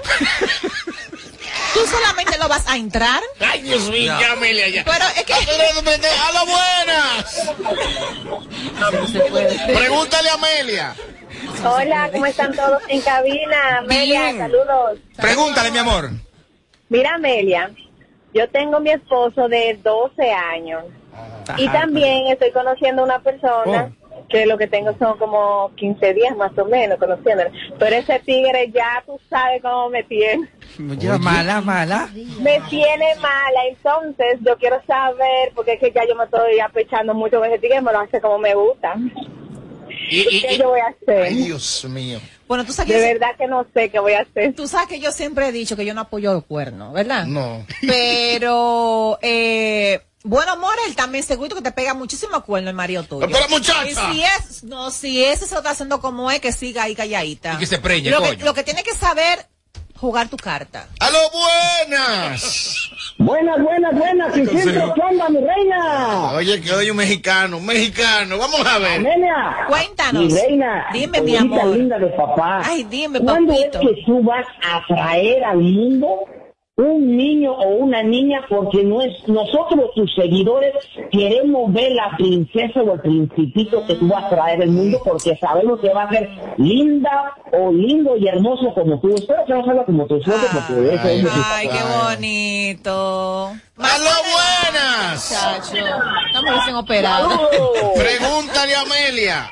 [1.75, 3.23] ¿Tú solamente lo vas a entrar?
[3.39, 4.21] Ay, Dios mío, No.
[4.21, 4.85] ya, Amelia, ya.
[4.85, 5.35] Pero es que...
[5.35, 7.43] ¡A lo buenas!
[9.67, 10.97] Pregúntale a Amelia.
[11.65, 13.79] Hola, ¿cómo están todos en cabina?
[13.79, 14.99] Amelia, saludos.
[15.17, 16.11] Pregúntale, mi amor.
[16.89, 17.71] Mira, Amelia,
[18.33, 20.85] yo tengo mi esposo de 12 años
[21.57, 23.93] y también estoy conociendo una persona
[24.29, 27.51] que lo que tengo son como 15 días más o menos conociéndolo.
[27.79, 30.49] Pero ese tigre ya tú sabes cómo me tiene.
[31.21, 32.09] Mala, mala.
[32.41, 37.15] Me tiene mala, entonces yo quiero saber, porque es que ya yo me estoy apechando
[37.15, 38.95] mucho con ese tigre, me lo hace como me gusta.
[40.23, 41.23] ¿Qué yo voy a hacer?
[41.25, 42.21] Ay, Dios mío.
[42.47, 44.55] Bueno, tú sabes De que- verdad que no sé qué voy a hacer.
[44.55, 47.25] Tú sabes que yo siempre he dicho que yo no apoyo los cuernos, ¿verdad?
[47.27, 47.67] No.
[47.81, 53.27] Pero, eh, bueno, amor, él también seguro que te pega muchísimo cuerno el marido tuyo.
[53.31, 53.87] Pero, muchacha.
[53.89, 56.95] Y si es, no, si ese se lo está haciendo como es, que siga ahí
[56.95, 57.55] calladita.
[57.55, 59.47] Y que se preñe, lo que, lo que tiene que saber,
[59.97, 60.89] jugar tu carta.
[61.01, 62.84] ¡A lo buenas!
[63.25, 66.33] Buenas, buenas, buenas, sin filtro, ¿qué onda, mi reina?
[66.35, 68.37] Oye, que hoy un mexicano, un mexicano.
[68.37, 68.99] Vamos a ver.
[68.99, 69.57] Amelia.
[69.67, 70.25] Cuéntanos.
[70.25, 70.87] Mi reina.
[70.93, 71.67] Dime, mi amor.
[71.69, 72.61] linda de papá.
[72.63, 73.81] Ay, dime, ¿Cuándo papito.
[73.81, 76.27] es que tú vas a traer al mundo
[76.77, 80.75] un niño o una niña porque no es, nosotros tus seguidores
[81.13, 85.37] queremos ver la princesa o el principito que tú vas a traer al mundo porque
[85.41, 89.15] sabemos que va a ser linda o lindo y hermoso como tú.
[89.15, 93.47] Espero que no salga como tu suegro porque eso es lo que- Ay, qué bonito.
[93.79, 95.31] ¡Aló, buenas!
[95.31, 95.87] Muchacho,
[96.27, 97.41] estamos recién operados.
[97.97, 99.47] Pregúntale a Amelia.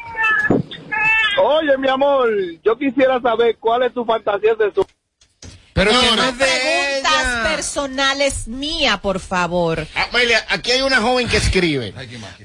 [1.40, 2.28] Oye, mi amor,
[2.64, 4.86] yo quisiera saber cuál es tu fantasía sexual.
[5.72, 9.86] Pero no, no de preguntas personales mía, por favor.
[9.94, 11.94] Amelia, aquí hay una joven que escribe.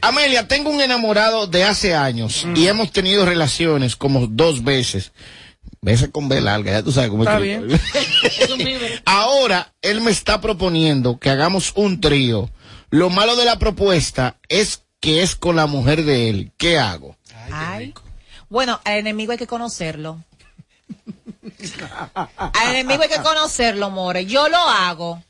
[0.02, 5.12] Amelia, tengo un enamorado de hace años y hemos tenido relaciones como dos veces.
[5.82, 8.86] Veces con B larga, ya tú sabes cómo Está escribo.
[9.06, 12.50] Ahora él me está proponiendo que hagamos un trío.
[12.90, 16.52] Lo malo de la propuesta es que es con la mujer de él.
[16.58, 17.18] ¿Qué hago?
[17.52, 17.94] Ay.
[18.50, 20.24] Bueno, al enemigo hay que conocerlo.
[22.38, 24.26] Al enemigo hay que conocerlo, more.
[24.26, 25.22] Yo lo hago.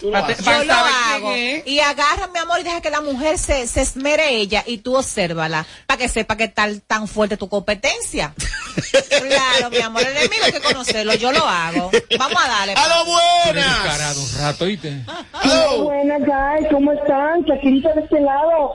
[0.00, 0.44] lo haces.
[0.44, 1.36] Yo lo hago.
[1.36, 4.96] Y agarra, mi amor, y deja que la mujer se, se esmere ella y tú
[4.96, 8.34] obsérvala para que sepa que tal tan fuerte tu competencia.
[9.08, 11.14] claro, mi amor, el enemigo hay que conocerlo.
[11.14, 11.90] Yo lo hago.
[12.18, 12.74] Vamos a darle.
[12.76, 13.82] ¡A lo buenas!
[13.82, 15.04] Descarado un rato, ¿oíste?
[15.78, 17.42] Buenas, guys, ¿cómo están?
[17.44, 18.74] Shakirita de este lado.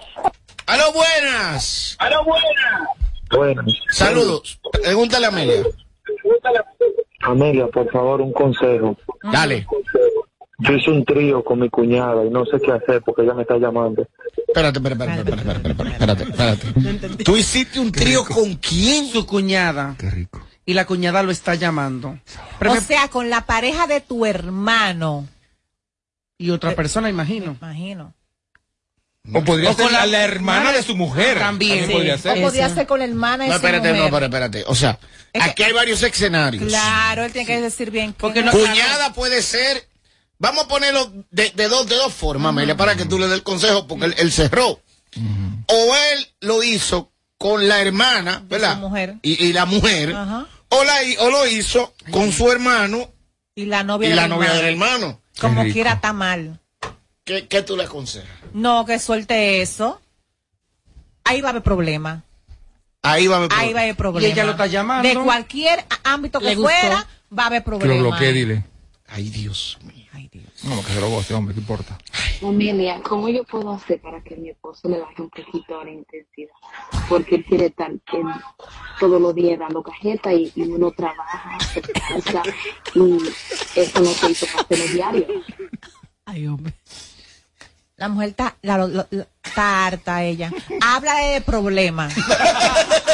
[0.67, 1.95] ¡Aló, buenas!
[1.99, 3.07] ¡Aló, buenas!
[3.31, 4.59] Bueno, Saludos.
[4.83, 5.63] Pregúntale a Amelia.
[7.21, 8.95] Amelia, por favor, un consejo.
[9.31, 9.65] Dale.
[10.59, 13.43] Yo hice un trío con mi cuñada y no sé qué hacer porque ella me
[13.43, 14.07] está llamando.
[14.47, 17.23] Espérate, espérate, espérate, espérate, espérate, espérate, espérate.
[17.23, 19.05] ¿Tú hiciste un trío con quién?
[19.07, 19.95] Su cuñada.
[19.99, 20.41] Qué rico.
[20.65, 22.17] Y la cuñada lo está llamando.
[22.59, 25.27] Pero O me- sea, con la pareja de tu hermano.
[26.39, 27.55] y otra persona, imagino.
[27.61, 28.13] Imagino.
[29.33, 31.39] O podría O ser con la, hermana de su mujer.
[31.39, 31.79] También.
[31.79, 32.37] También podría ser.
[32.37, 34.11] O podía ser con la hermana de No, su espérate, no, mujer.
[34.11, 34.63] pero espérate.
[34.67, 34.99] O sea,
[35.39, 36.63] aquí hay varios escenarios.
[36.67, 38.13] Claro, él tiene que decir bien.
[38.13, 39.87] Porque Cuñada puede ser.
[40.39, 43.35] Vamos a ponerlo de, de dos, de dos formas, Amelia, para que tú le des
[43.37, 44.79] el consejo, porque él, él cerró.
[45.67, 48.77] O él lo hizo con la hermana, ¿verdad?
[48.77, 49.15] mujer.
[49.23, 50.15] Y, y la mujer.
[50.69, 53.11] O, la, o lo hizo con su hermano
[53.55, 54.61] Y la novia y del la novia hermano.
[54.61, 55.21] del hermano.
[55.39, 56.59] Como quiera está mal.
[57.27, 58.29] ¿Qué, qué tú le aconsejas?
[58.53, 60.01] No, que suelte eso.
[61.25, 62.23] Ahí va a haber problema.
[63.03, 64.27] Ahí va a haber Ahí va a haber problema.
[64.27, 65.07] Y ella lo está llamando.
[65.07, 67.05] De cualquier ámbito que fuera,
[67.37, 68.01] va a haber Que lo problema.
[68.01, 68.63] bloquee, dile.
[69.07, 70.05] Ay, Dios mío.
[70.63, 71.97] No, que se lo goce, hombre, ¿qué importa?
[72.41, 75.91] Amelia, ¿cómo yo puedo hacer para que mi esposo le baje un poquito a la
[75.91, 76.51] intensidad?
[77.07, 78.01] Porque él quiere estar en-
[78.99, 82.41] todos los días dando cajeta y, y uno trabaja, se cansa
[82.95, 83.17] y
[83.79, 85.27] eso no se hizo para hacerlo diario.
[86.25, 86.73] Ay, hombre.
[87.97, 90.51] La mujer está, la- la- la- está harta ella.
[90.83, 92.07] Habla de problema.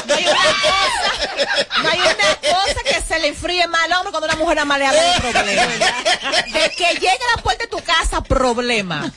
[0.06, 4.12] No hay una cosa, no hay una cosa que se le enfríe mal al hombre
[4.12, 5.64] cuando una mujer más le habla de problema.
[6.54, 9.12] De que llegue a la puerta de tu casa, problema.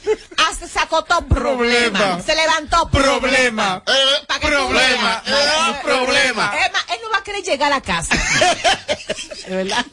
[0.72, 1.98] Se acostó problema.
[1.98, 2.22] Problema.
[2.22, 3.82] Se levantó problema.
[4.40, 5.22] Problema.
[5.26, 5.70] veas.
[5.76, 6.52] Eh, problema.
[6.64, 8.14] Es más, él no va a querer llegar a la casa.
[9.48, 9.84] ¿Verdad?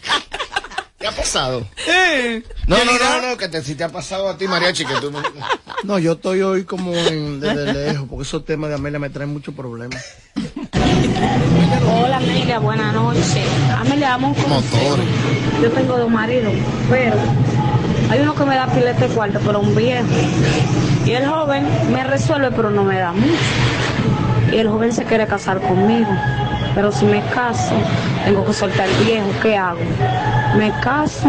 [1.03, 1.67] ¿Qué ha pasado?
[2.65, 5.11] No, no, no, no, que te, si te ha pasado a ti, Mariachi, que tú
[5.11, 5.19] no...
[5.83, 9.33] No, yo estoy hoy como en- desde lejos, porque esos temas de Amelia me traen
[9.33, 10.01] muchos problemas.
[11.93, 13.37] Hola Amelia, buenas noches.
[13.77, 14.95] Amelia, dame un consejo.
[15.61, 16.53] Yo tengo dos maridos,
[16.89, 17.15] pero
[18.09, 20.07] hay uno que me da pilete cuarto, pero un viejo.
[21.05, 23.33] Y el joven me resuelve, pero no me da mucho.
[24.53, 26.07] Y el joven se quiere casar conmigo.
[26.75, 27.73] Pero si me caso,
[28.25, 29.27] tengo que soltar el viejo.
[29.41, 29.79] ¿Qué hago?
[30.55, 31.27] ¿Me caso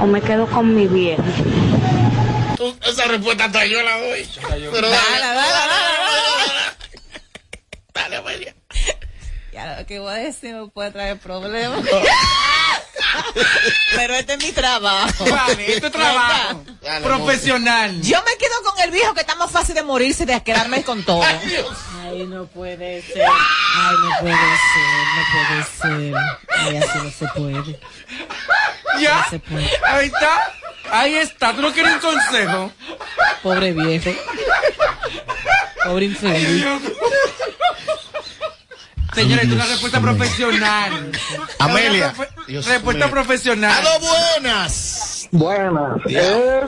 [0.00, 1.22] o me quedo con mi viejo?
[2.56, 4.28] Tú- esa respuesta hasta yo la doy.
[4.72, 6.54] Pero Dale, dale, dale, dale,
[7.94, 8.54] dale, Amelia.
[9.52, 11.80] Ya lo que voy a decir me puede traer problemas.
[13.96, 15.24] Pero este es mi trabajo.
[15.30, 16.64] Vale, este es trabajo.
[17.02, 18.00] Profesional.
[18.02, 21.02] Yo me quedo con el viejo que está más fácil de morirse de quedarme con
[21.04, 21.22] todo.
[21.22, 21.38] Ay,
[22.26, 23.22] no puede ser.
[23.26, 26.14] Ay, no puede ser, no puede ser.
[26.48, 27.80] Ay, así no se puede.
[29.00, 29.16] ¿Ya?
[29.16, 29.70] No se puede.
[29.86, 30.52] Ahí está.
[30.90, 31.52] Ahí está.
[31.54, 32.72] ¿Tú no quieres un consejo?
[33.42, 34.10] Pobre viejo.
[35.84, 36.64] Pobre infeliz.
[39.18, 41.12] Señores, es una respuesta profesional.
[41.58, 42.14] Amelia.
[42.46, 43.72] Respuesta profesional.
[43.72, 45.28] ¡A lo buenas!
[45.32, 46.06] Buenas.
[46.06, 46.64] Es,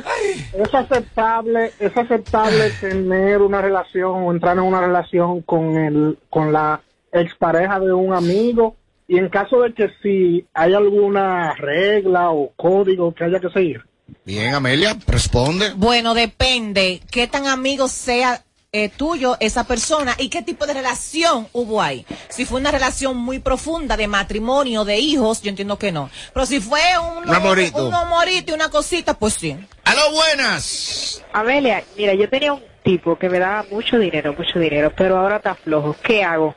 [0.55, 6.53] es aceptable, es aceptable tener una relación o entrar en una relación con el, con
[6.53, 6.80] la
[7.12, 8.74] expareja de un amigo
[9.07, 13.84] y en caso de que si hay alguna regla o código que haya que seguir.
[14.24, 15.72] Bien, Amelia, responde.
[15.76, 18.42] Bueno, depende qué tan amigo sea
[18.72, 22.06] eh, tuyo esa persona y qué tipo de relación hubo ahí.
[22.28, 26.10] Si fue una relación muy profunda de matrimonio, de hijos, yo entiendo que no.
[26.32, 27.86] Pero si fue un, amorito.
[27.86, 29.56] un amorito y una cosita, pues sí.
[29.84, 31.22] ¡Aló, buenas!
[31.32, 35.38] Amelia, mira, yo tenía un tipo que me daba mucho dinero, mucho dinero, pero ahora
[35.38, 35.96] está flojo.
[36.02, 36.54] ¿Qué hago?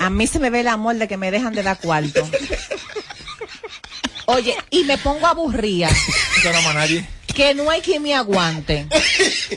[0.00, 2.24] A mí se me ve el amor de que me dejan de dar cuarto.
[4.26, 5.88] Oye, y me pongo aburrida.
[6.44, 7.19] No llama a nadie.
[7.34, 8.86] Que no hay quien me aguante.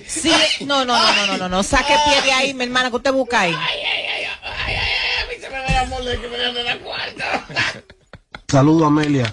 [0.07, 0.31] Sí,
[0.65, 1.63] no, no, no, no, no, no, no.
[1.63, 3.55] Saque pie de ahí, mi hermana, que usted busca ahí.
[8.47, 9.31] Saludo Amelia.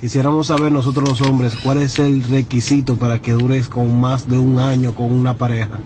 [0.00, 4.36] Quisiéramos saber nosotros los hombres cuál es el requisito para que dures con más de
[4.36, 5.78] un año con una pareja.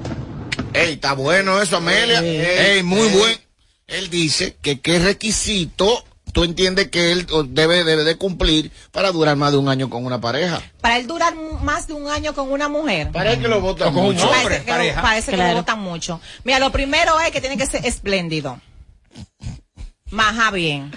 [0.73, 2.21] Ey, está bueno eso, Amelia.
[2.21, 3.39] Ey, muy buen.
[3.87, 6.05] Él dice que qué requisito
[6.37, 10.05] tú entiendes que él debe, debe de cumplir para durar más de un año con
[10.05, 10.61] una pareja.
[10.83, 13.11] Para él durar más de un año con una mujer.
[13.11, 14.29] Parece que lo votan con mucho.
[14.29, 15.01] Parece que, lo, pareja.
[15.01, 16.21] parece que lo votan mucho.
[16.45, 18.61] Mira, lo primero es que tiene que ser espléndido.
[20.11, 20.93] Maja bien.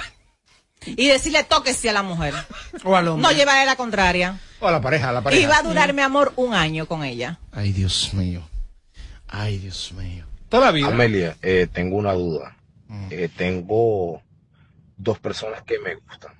[0.86, 2.34] Y decirle toque sí a la mujer.
[2.84, 3.26] O al hombre.
[3.26, 4.42] No llevarle la contraria.
[4.60, 7.06] O a la pareja, a la Y va a durar, mi amor, un año con
[7.06, 7.40] ella.
[7.54, 8.42] Ay, Dios mío.
[9.26, 10.26] Ay, Dios mío.
[10.50, 10.88] Toda la vida.
[10.88, 12.58] Amelia, eh, tengo una duda.
[13.10, 14.22] Eh, tengo
[15.00, 16.34] dos personas que me gustan,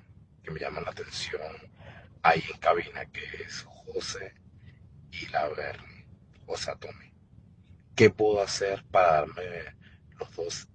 [0.44, 1.40] que me llaman la atención
[2.22, 4.34] ahí en cabina, que es José
[5.10, 6.06] y Laverne,
[6.46, 6.78] o sea.
[7.96, 9.42] ¿Qué puedo hacer para darme
[10.18, 10.68] los dos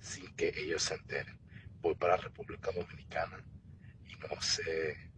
[0.00, 1.38] sin que ellos se enteren?
[1.80, 3.42] Voy para República Dominicana
[4.06, 5.10] y no sé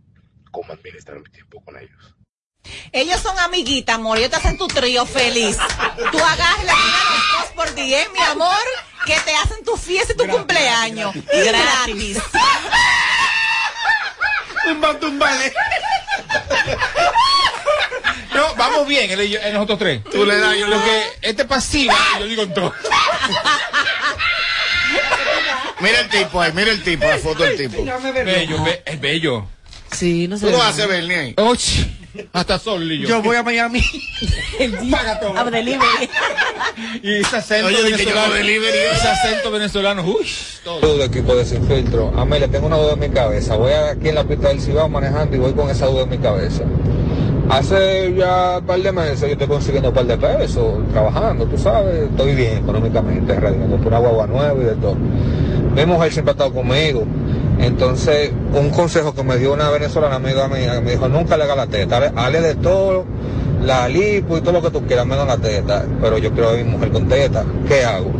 [0.52, 2.16] cómo administrar mi tiempo con ellos.
[2.92, 4.18] Ellos son amiguitas, amor.
[4.18, 5.56] Ellos te hacen tu trío feliz.
[6.10, 8.56] Tú agarras la dos por 10, mi amor,
[9.06, 11.14] que te hacen tu fiesta y tu cumpleaños.
[11.16, 12.18] Y gratis.
[14.66, 15.52] Tumba, tumbale.
[18.34, 20.04] No, vamos bien, él y yo- eh, nosotros tres.
[20.04, 22.74] Tú le das, yo Lo que este pasiva, yo digo en todo.
[25.80, 27.84] Mira el tipo ahí, mira el tipo, la foto del tipo.
[28.24, 29.46] Bello, be- es bello.
[29.90, 30.46] Sí, no sé.
[30.46, 31.16] Tú lo haces, Bernie.
[31.18, 31.34] ahí.
[32.32, 33.08] Hasta sol y yo.
[33.08, 33.80] Yo voy a Miami.
[34.90, 35.36] Paga todo.
[35.38, 36.08] A delivery.
[37.02, 38.34] Y ese acento Oye, venezolano.
[38.34, 38.78] delivery.
[38.94, 40.26] Ese acento venezolano, uy,
[40.64, 41.02] todo.
[41.04, 42.12] Equipo de Sin Filtro.
[42.16, 43.56] Amelia, tengo una duda en mi cabeza.
[43.56, 46.18] Voy aquí en la pista del Cibao manejando y voy con esa duda en mi
[46.18, 46.64] cabeza.
[47.50, 51.58] Hace ya un par de meses yo estoy consiguiendo un par de pesos, trabajando, tú
[51.58, 54.96] sabes, estoy bien económicamente, radiando por una guagua nueva y de todo.
[55.74, 57.04] Mi mujer siempre ha estado conmigo.
[57.58, 61.44] Entonces, un consejo que me dio una venezolana amiga mía, que me dijo, nunca le
[61.44, 63.04] hagas la teta, hale, de todo,
[63.62, 65.84] la lipo y todo lo que tú quieras, menos la teta.
[66.00, 67.44] Pero yo quiero a mi mujer con teta.
[67.68, 68.10] ¿Qué hago?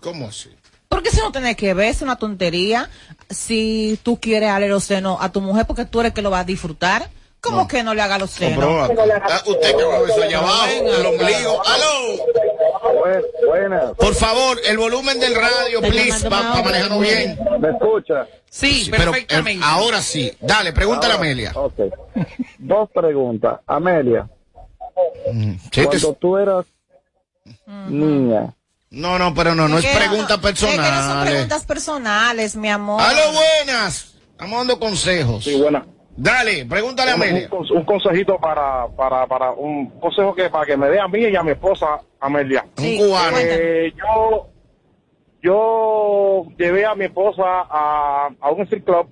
[0.00, 0.50] ¿Cómo así?
[0.88, 2.90] Porque si no tenés que ver, es una tontería.
[3.30, 6.30] Si tú quieres darle los senos a tu mujer porque tú eres el que lo
[6.30, 7.08] va a disfrutar,
[7.40, 8.90] ¿cómo que no le haga los senos?
[8.90, 11.62] Ah, Usted que eso allá abajo, el ombligo.
[11.64, 12.51] ¡Aló!
[13.46, 13.92] Buenas.
[13.96, 17.38] Por favor, el volumen del radio, please, para manejarnos bien.
[17.60, 18.26] ¿Me escucha?
[18.50, 19.64] Sí, pero, eh, perfectamente.
[19.66, 20.32] ahora sí.
[20.40, 21.52] Dale, pregúntale a Amelia.
[21.54, 21.74] Ok.
[22.58, 23.60] Dos preguntas.
[23.66, 24.28] Amelia,
[25.24, 26.66] Sí, te- cuando tú eras
[27.88, 28.54] niña,
[28.90, 31.26] No, no, pero no, no es pregunta Es que no son personal.
[31.28, 33.00] preguntas personales, mi amor.
[33.00, 34.14] ¡Aló, buenas!
[34.32, 35.44] Estamos dando consejos.
[35.44, 35.84] Sí, buenas.
[36.16, 37.48] Dale, pregúntale a Amelia.
[37.50, 41.20] un- un consejito para, para, para un consejo que para que me dé a mí
[41.20, 42.66] y a mi esposa Amelia.
[42.78, 43.36] Un cubano.
[43.40, 44.48] Eh, yo
[45.42, 49.08] yo llevé a mi esposa a, a un strip club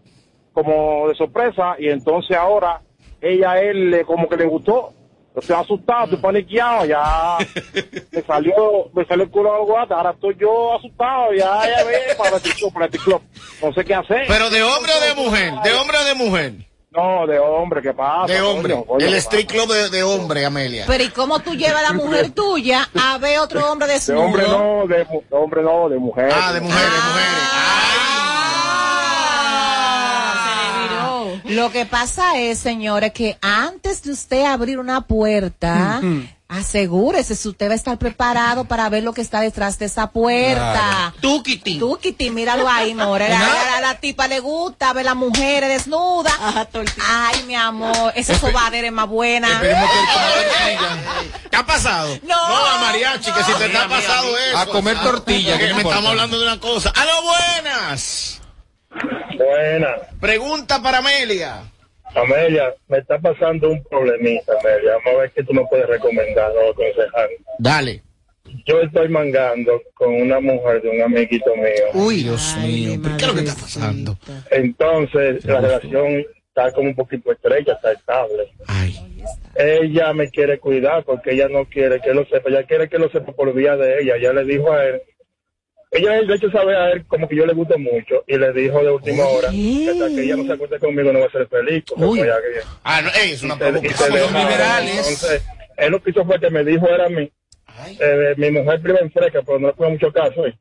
[0.53, 2.81] como de sorpresa y entonces ahora
[3.21, 4.93] ella a él como que le gustó.
[5.35, 7.39] Estoy asustado, estoy paniqueado, ya
[8.13, 11.99] me salió, me salió el culo al guata, ahora estoy yo asustado, ya, ya ve
[12.19, 13.23] para el club, para el strip club.
[13.63, 14.25] No sé qué hacer.
[14.27, 15.53] ¿Pero de hombre o de mujer?
[15.63, 16.53] ¿De hombre o de mujer?
[16.93, 18.33] No, de hombre, ¿qué pasa?
[18.33, 18.75] De hombre.
[18.75, 20.85] coño, coño, El ¿qué street club de, de hombre, Amelia.
[20.89, 24.21] Pero ¿y cómo tú llevas a la mujer tuya a ver otro hombre De desnudo?
[24.23, 26.31] hombre no, de, de hombre no, de mujer.
[26.35, 27.41] Ah, de mujeres, de mujeres.
[31.57, 36.01] Lo que pasa es, señores, que antes de usted abrir una puerta,
[36.53, 40.11] asegúrese si usted va a estar preparado para ver lo que está detrás de esa
[40.11, 41.15] puerta.
[41.21, 41.79] Tú, Kitty.
[41.79, 43.29] Tú, Kitty, míralo ahí, more.
[43.29, 46.35] La, la- la- la tipa le gusta ver las mujeres desnudas.
[47.09, 49.61] Ay, mi amor, esa sobadera es más buena.
[51.51, 52.19] ¿Qué ha pasado?
[52.25, 52.35] No.
[52.37, 54.59] a mariachi, que si te está pasado eso.
[54.59, 56.93] A comer tortilla, Que ¿qué me estamos hablando de una cosa.
[56.97, 58.41] ¡Aló, buenas!
[59.37, 60.01] Buenas.
[60.21, 61.63] Pregunta para Amelia.
[62.15, 64.93] Amelia, me está pasando un problemita, Amelia.
[65.05, 67.29] Vamos a ver qué tú me puedes recomendar o aconsejar.
[67.59, 68.03] Dale.
[68.67, 71.87] Yo estoy mangando con una mujer de un amiguito mío.
[71.95, 72.99] Uy, Dios mío.
[73.03, 74.19] ¿Pero ¿Qué es lo que está pasando?
[74.51, 78.49] Entonces, la relación está como un poquito estrecha, está estable.
[79.55, 83.11] Ella me quiere cuidar porque ella no quiere que lo sepa, ella quiere que lo
[83.11, 84.17] sepa por vía de ella.
[84.17, 85.03] Ella le dijo a él,
[85.93, 88.83] ella de hecho sabe a él como que yo le gusto mucho y le dijo
[88.83, 91.49] de última hora que hasta que ella no se acuerde conmigo no va a ser
[91.49, 91.83] feliz.
[91.89, 92.19] porque Uy.
[92.21, 94.13] fue ella que- Ah, no, ey, es una provocación.
[94.13, 94.97] liberales.
[95.09, 95.43] Entonces,
[95.77, 97.31] él lo que hizo fue que me dijo era a mí,
[97.99, 100.47] eh, mi mujer prima en fresca, pero no le pone mucho caso.
[100.47, 100.57] ¿eh?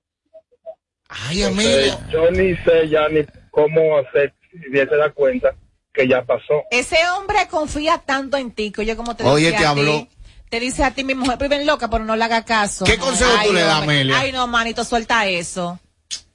[1.09, 5.53] Ay, Entonces, yo ni sé ya ni cómo hacer, si se da cuenta
[5.93, 6.63] que ya pasó.
[6.71, 10.07] Ese hombre confía tanto en ti que yo como te Oye, te a habló.
[10.49, 12.85] Te dice a ti mi mujer vive loca pero no le haga caso.
[12.85, 13.81] ¿Qué consejo tú le das.
[13.83, 14.19] Amelia?
[14.19, 15.79] Ay no manito suelta eso.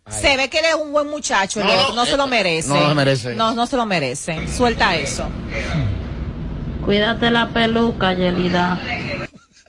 [0.08, 2.68] Se ve que él es un buen muchacho, el No, otro, no, se lo merece.
[2.68, 3.34] no se merece.
[3.34, 4.48] No, no se lo merece.
[4.54, 5.26] Suelta eso.
[6.84, 8.78] Cuídate la peluca, Yelida.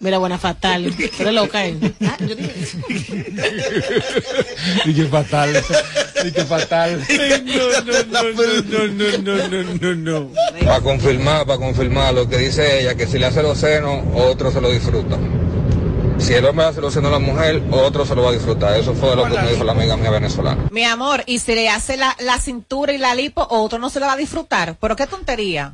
[0.05, 0.93] Mira, buena fatal.
[0.95, 1.75] Tú eres loca, ¿eh?
[4.85, 5.63] Y qué fatal.
[6.23, 7.03] Y qué fatal.
[7.43, 10.31] No, no, no, no, no, no, no, no.
[10.63, 14.51] Para confirmar, para confirmar lo que dice ella, que si le hace los senos, otro
[14.51, 15.17] se lo disfruta.
[16.19, 18.77] Si el hombre hace los senos a la mujer, otro se lo va a disfrutar.
[18.79, 20.67] Eso fue lo que me dijo la amiga mía venezolana.
[20.69, 23.99] Mi amor, y si le hace la, la cintura y la lipo, otro no se
[23.99, 24.77] lo va a disfrutar.
[24.79, 25.73] Pero qué tontería.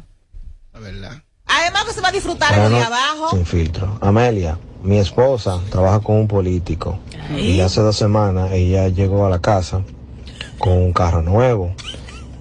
[0.74, 1.22] La verdad.
[1.52, 3.30] Además que se va a disfrutar de Bueno, abajo.
[3.32, 3.98] Sin filtro.
[4.02, 6.98] Amelia, mi esposa trabaja con un político
[7.38, 9.82] y hace dos semanas ella llegó a la casa
[10.58, 11.74] con un carro nuevo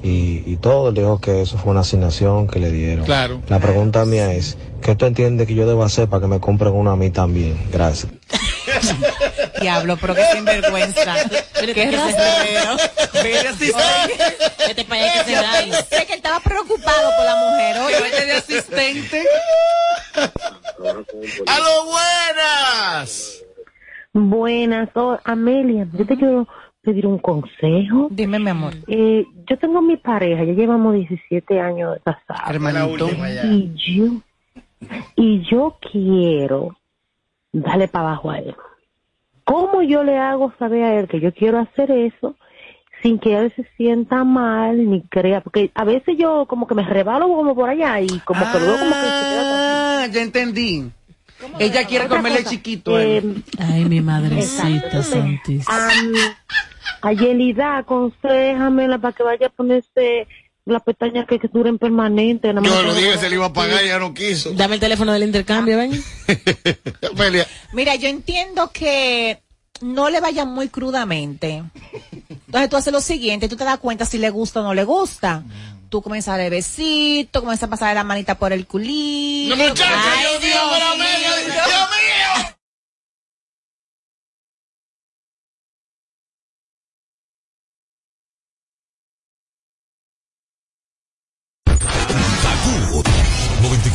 [0.02, 3.04] y, y todo le dijo que eso fue una asignación que le dieron.
[3.04, 3.40] Claro.
[3.48, 6.72] La pregunta mía es, ¿qué tú entiendes que yo debo hacer para que me compren
[6.72, 7.58] una a mí también?
[7.70, 8.10] Gracias.
[9.60, 11.14] Diablo, pero qué sinvergüenza.
[11.74, 12.76] qué rastrero.
[14.66, 15.52] Vete para allá que se da.
[15.52, 17.78] Pensé que él estaba preocupado por la mujer.
[17.80, 19.24] Oye, vete de asistente.
[21.46, 23.44] ¡A lo buenas!
[24.12, 26.48] Buenas, oh, Amelia, yo te quiero
[26.82, 28.08] pedir un consejo.
[28.10, 28.74] Dime, mi amor.
[28.88, 32.50] Eh, yo tengo mi pareja, ya llevamos 17 años de casados.
[32.50, 33.08] Hermanito.
[33.44, 34.20] Y yo,
[35.14, 36.76] y yo quiero
[37.52, 38.54] darle para abajo a él.
[39.44, 42.36] ¿Cómo yo le hago saber a él que yo quiero hacer eso
[43.02, 45.40] sin que él se sienta mal ni crea?
[45.40, 48.78] Porque a veces yo como que me rebalo como por allá y como que luego
[48.78, 49.60] como que se queda con-
[50.02, 50.90] Ah, ya entendí.
[51.58, 52.98] Ella quiere comerle cosa, chiquito.
[52.98, 53.42] él.
[53.58, 55.88] eh, Ay, mi madrecita santísima.
[55.88, 56.12] Am,
[57.02, 60.28] a Yelida, aconséjamela para que vaya a ponerse
[60.64, 62.48] las pestañas que, que duren permanente.
[62.48, 64.52] nada más Yo lo dije se le iba a pagar y ya no quiso.
[64.52, 65.92] Dame el teléfono del intercambio, ven.
[67.16, 67.46] Amelia.
[67.72, 69.42] Mira, yo entiendo que
[69.80, 71.62] no le vaya muy crudamente.
[72.46, 74.84] Entonces tú haces lo siguiente, tú te das cuenta si le gusta o no le
[74.84, 75.42] gusta.
[75.88, 79.56] Tú comienzas a darle besito, comienzas a pasarle la manita por el culito.
[79.56, 82.29] No, muchacha, Ay, Dios mío, pero Amelia, Dios mío.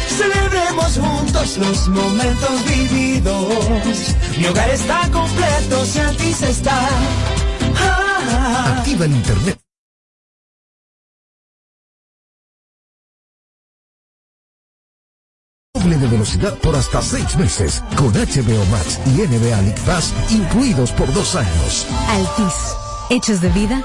[0.09, 4.15] Celebremos juntos los momentos vividos.
[4.39, 6.89] Mi hogar está completo si Altis está.
[7.77, 8.77] Ah.
[8.79, 9.59] Activa el internet.
[15.75, 20.93] Doble de velocidad por hasta seis meses con HBO Max y NBA League Pass incluidos
[20.93, 21.87] por dos años.
[22.09, 22.77] Altis.
[23.11, 23.85] Hechos de vida,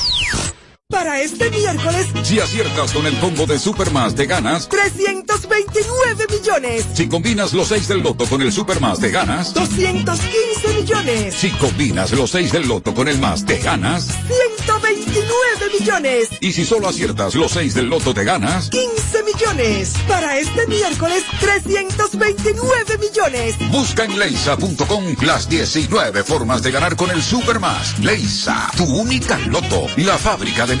[0.91, 4.67] Para este miércoles, Si aciertas con el combo de Supermas, te ganas.
[4.67, 9.53] 329 millones, Si combinas los 6 del loto con el Supermas, te ganas.
[9.53, 14.07] 215 millones, Si combinas los 6 del loto con el más, te ganas.
[14.27, 18.69] 129 millones, Y si solo aciertas los 6 del loto, te ganas.
[18.69, 19.93] 15 millones.
[20.07, 23.55] Para este miércoles, 329 millones.
[23.71, 27.97] Busca en leisa.com las 19 formas de ganar con el Supermas.
[27.99, 30.80] Leisa, tu única loto, la fábrica de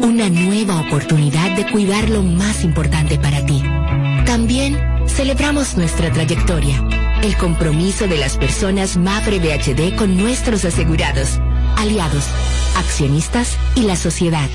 [0.21, 3.63] una nueva oportunidad de cuidar lo más importante para ti.
[4.27, 6.77] También celebramos nuestra trayectoria,
[7.23, 11.39] el compromiso de las personas Mafre BHD con nuestros asegurados,
[11.81, 12.25] aliados,
[12.77, 14.49] accionistas y la sociedad.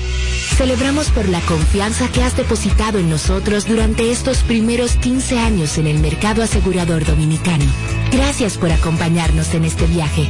[0.55, 5.87] Celebramos por la confianza que has depositado en nosotros durante estos primeros 15 años en
[5.87, 7.65] el mercado asegurador dominicano.
[8.11, 10.29] Gracias por acompañarnos en este viaje.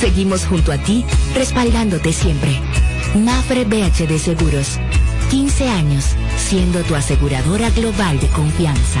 [0.00, 2.60] Seguimos junto a ti, respaldándote siempre.
[3.14, 4.78] Mafre BHD Seguros.
[5.30, 6.04] 15 años
[6.36, 9.00] siendo tu aseguradora global de confianza.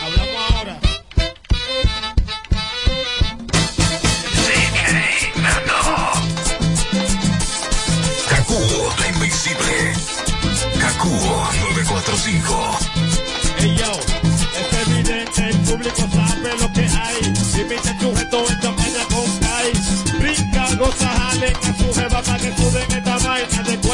[0.01, 0.75] Hablamos ahora.
[4.47, 4.77] Link,
[5.37, 5.79] Mano.
[8.29, 9.77] Kakuo, invisible.
[10.79, 11.35] Kakuo
[11.73, 12.55] 945.
[13.59, 13.91] Ey yo,
[14.59, 16.42] este es evidente el público tal.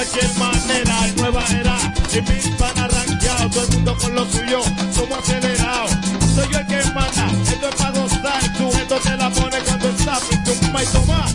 [0.10, 1.06] Cualquier manera.
[1.06, 1.78] Es nueva era,
[2.14, 3.52] y mis van arranqueados.
[3.52, 4.62] Todo el mundo con lo suyo,
[4.94, 5.92] somos acelerados.
[6.36, 8.44] Soy yo el que manda, esto es para gozar.
[8.44, 11.26] El sujeto te la pone cuando está, pinta un y toma.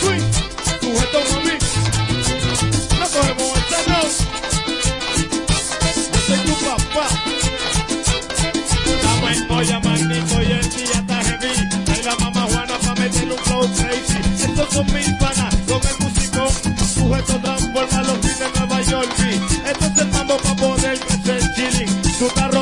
[0.00, 0.26] Swing,
[0.80, 1.56] sujeto mami.
[2.98, 4.02] No cogemos esta no.
[6.12, 7.06] Yo soy tu papá.
[8.86, 11.92] Estamos en olla, magnico y el día está heavy.
[11.92, 14.44] Hay la mamá Juana pa' meterle un flow crazy.
[14.44, 15.49] Estos son mis panas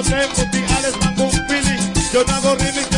[0.09, 1.93] Tu tarro tempo, ti Alex mango feeling.
[2.13, 2.98] Yo no hago remix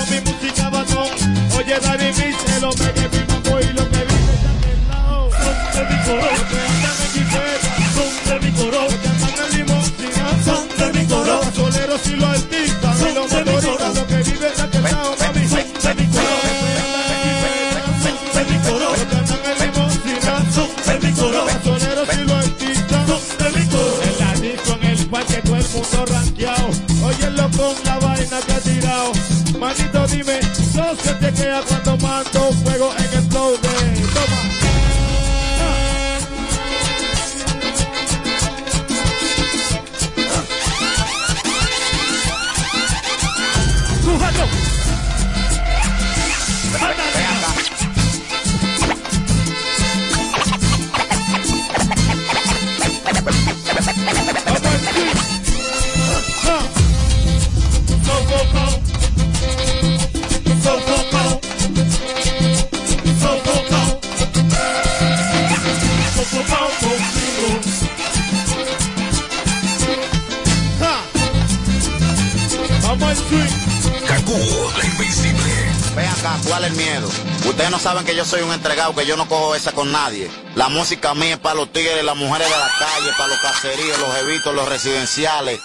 [78.11, 80.29] que yo soy un entregado, que yo no cojo esa con nadie.
[80.57, 84.01] La música mía es para los tigres, las mujeres de la calle, para los caseríos,
[84.01, 85.61] los evitos, los residenciales.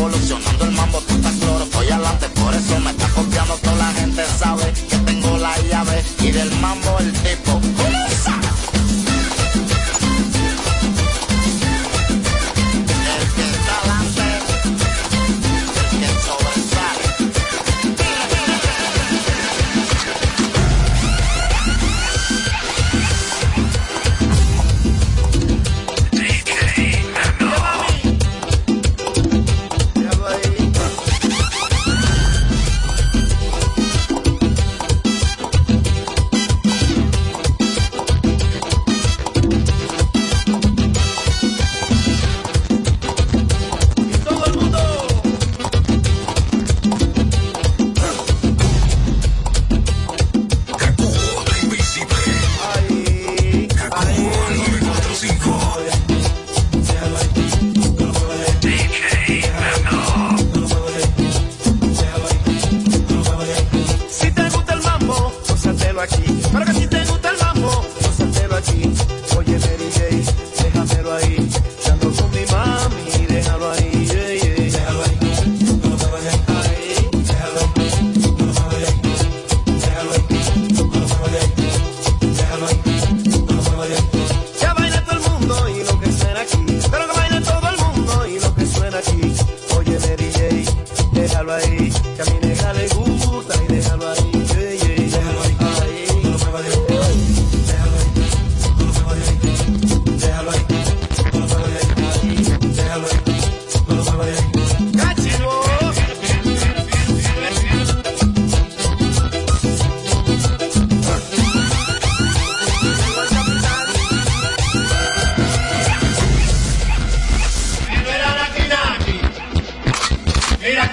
[0.00, 0.59] solucionamos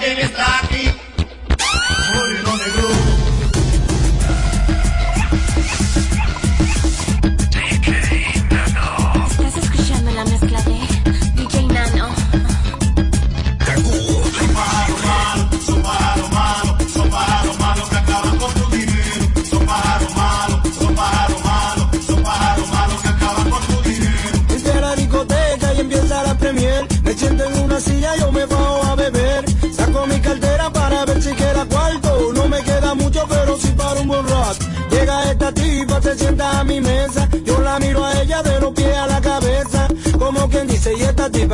[0.08, 0.47] Davis.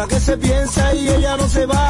[0.09, 1.84] que se piensa y ella no se va.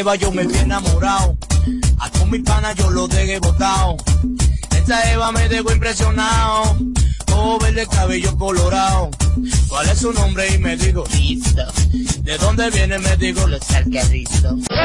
[0.00, 1.36] jeva yo me vi enamorado.
[1.98, 3.98] Ah, A todos mi pana yo lo dejé botado.
[4.74, 6.74] Esta Eva me dejó impresionado.
[7.26, 9.10] Todo verde cabello colorado.
[9.68, 10.54] ¿Cuál es su nombre?
[10.54, 11.66] Y me digo, listo.
[12.22, 12.98] ¿De dónde viene?
[12.98, 14.54] Me digo, los alcarrizos.